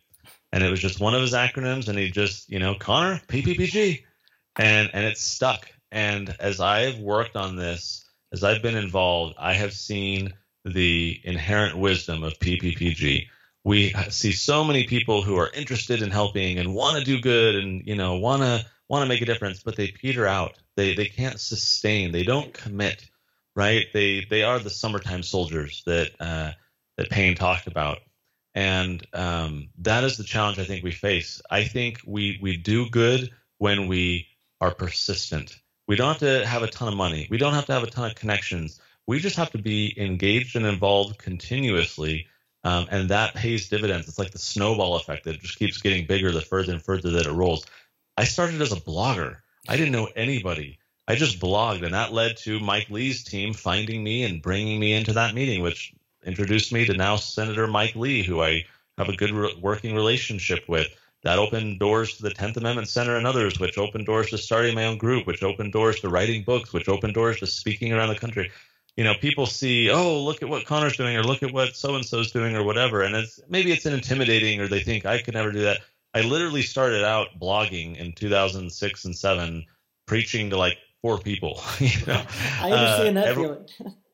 [0.52, 4.04] and it was just one of his acronyms, and he just, you know, Connor PPPG,
[4.56, 5.68] and and it stuck.
[5.90, 10.34] And as I've worked on this, as I've been involved, I have seen
[10.64, 13.28] the inherent wisdom of PPPG.
[13.64, 17.56] We see so many people who are interested in helping and want to do good
[17.56, 20.54] and you know want to want to make a difference, but they peter out.
[20.76, 22.12] They they can't sustain.
[22.12, 23.08] They don't commit.
[23.54, 23.86] Right?
[23.92, 26.52] They they are the summertime soldiers that uh,
[26.96, 27.98] that Paine talked about
[28.56, 31.42] And um, that is the challenge I think we face.
[31.50, 34.28] I think we we do good when we
[34.62, 35.60] are persistent.
[35.86, 37.28] We don't have to have a ton of money.
[37.30, 38.80] We don't have to have a ton of connections.
[39.06, 42.28] We just have to be engaged and involved continuously.
[42.64, 44.08] Um, and that pays dividends.
[44.08, 47.26] It's like the snowball effect that just keeps getting bigger the further and further that
[47.26, 47.66] it rolls.
[48.16, 49.36] I started as a blogger.
[49.68, 50.78] I didn't know anybody.
[51.06, 54.94] I just blogged, and that led to Mike Lee's team finding me and bringing me
[54.94, 55.94] into that meeting, which
[56.26, 58.64] introduced me to now Senator Mike Lee, who I
[58.98, 60.88] have a good re- working relationship with.
[61.22, 64.74] That opened doors to the 10th Amendment Center and others, which opened doors to starting
[64.74, 68.10] my own group, which opened doors to writing books, which opened doors to speaking around
[68.10, 68.50] the country.
[68.96, 71.96] You know, people see, oh, look at what Connor's doing, or look at what so
[71.96, 75.20] and so's doing, or whatever, and it's maybe it's an intimidating, or they think I
[75.20, 75.80] could never do that.
[76.14, 79.66] I literally started out blogging in 2006 and seven,
[80.06, 81.60] preaching to like four people.
[81.78, 82.22] you know?
[82.60, 83.66] I understand uh, that every, feeling.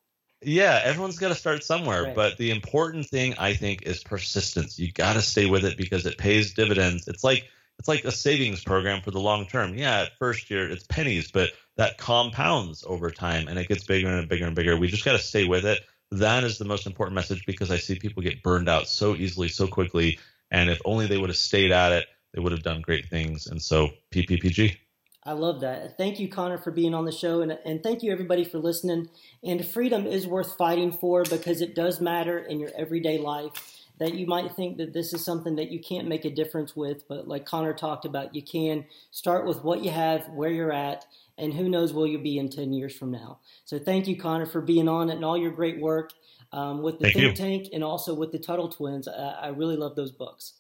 [0.45, 2.15] yeah, everyone's got to start somewhere, right.
[2.15, 4.79] but the important thing I think is persistence.
[4.79, 7.09] You got to stay with it because it pays dividends.
[7.09, 7.45] It's like
[7.79, 9.75] it's like a savings program for the long term.
[9.75, 14.09] Yeah, at first year it's pennies, but that compounds over time and it gets bigger
[14.09, 14.77] and bigger and bigger.
[14.77, 15.81] We just got to stay with it.
[16.11, 19.49] That is the most important message because I see people get burned out so easily,
[19.49, 20.19] so quickly.
[20.51, 23.47] And if only they would have stayed at it, they would have done great things.
[23.47, 24.77] And so PPPG.
[25.25, 25.97] I love that.
[25.97, 29.09] Thank you, Connor, for being on the show, and, and thank you everybody for listening.
[29.45, 33.53] And freedom is worth fighting for because it does matter in your everyday life.
[33.99, 37.07] That you might think that this is something that you can't make a difference with,
[37.07, 41.05] but like Connor talked about, you can start with what you have, where you're at,
[41.39, 43.39] and who knows where you'll be in 10 years from now.
[43.65, 46.13] So thank you, Connor, for being on it and all your great work
[46.53, 47.45] um, with the thank Think you.
[47.45, 49.07] Tank and also with the Tuttle Twins.
[49.07, 50.55] I, I really love those books.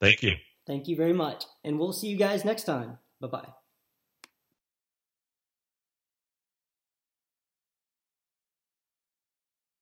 [0.00, 0.36] Thank you.
[0.66, 1.44] Thank you very much.
[1.64, 2.98] And we'll see you guys next time.
[3.20, 3.65] Bye bye.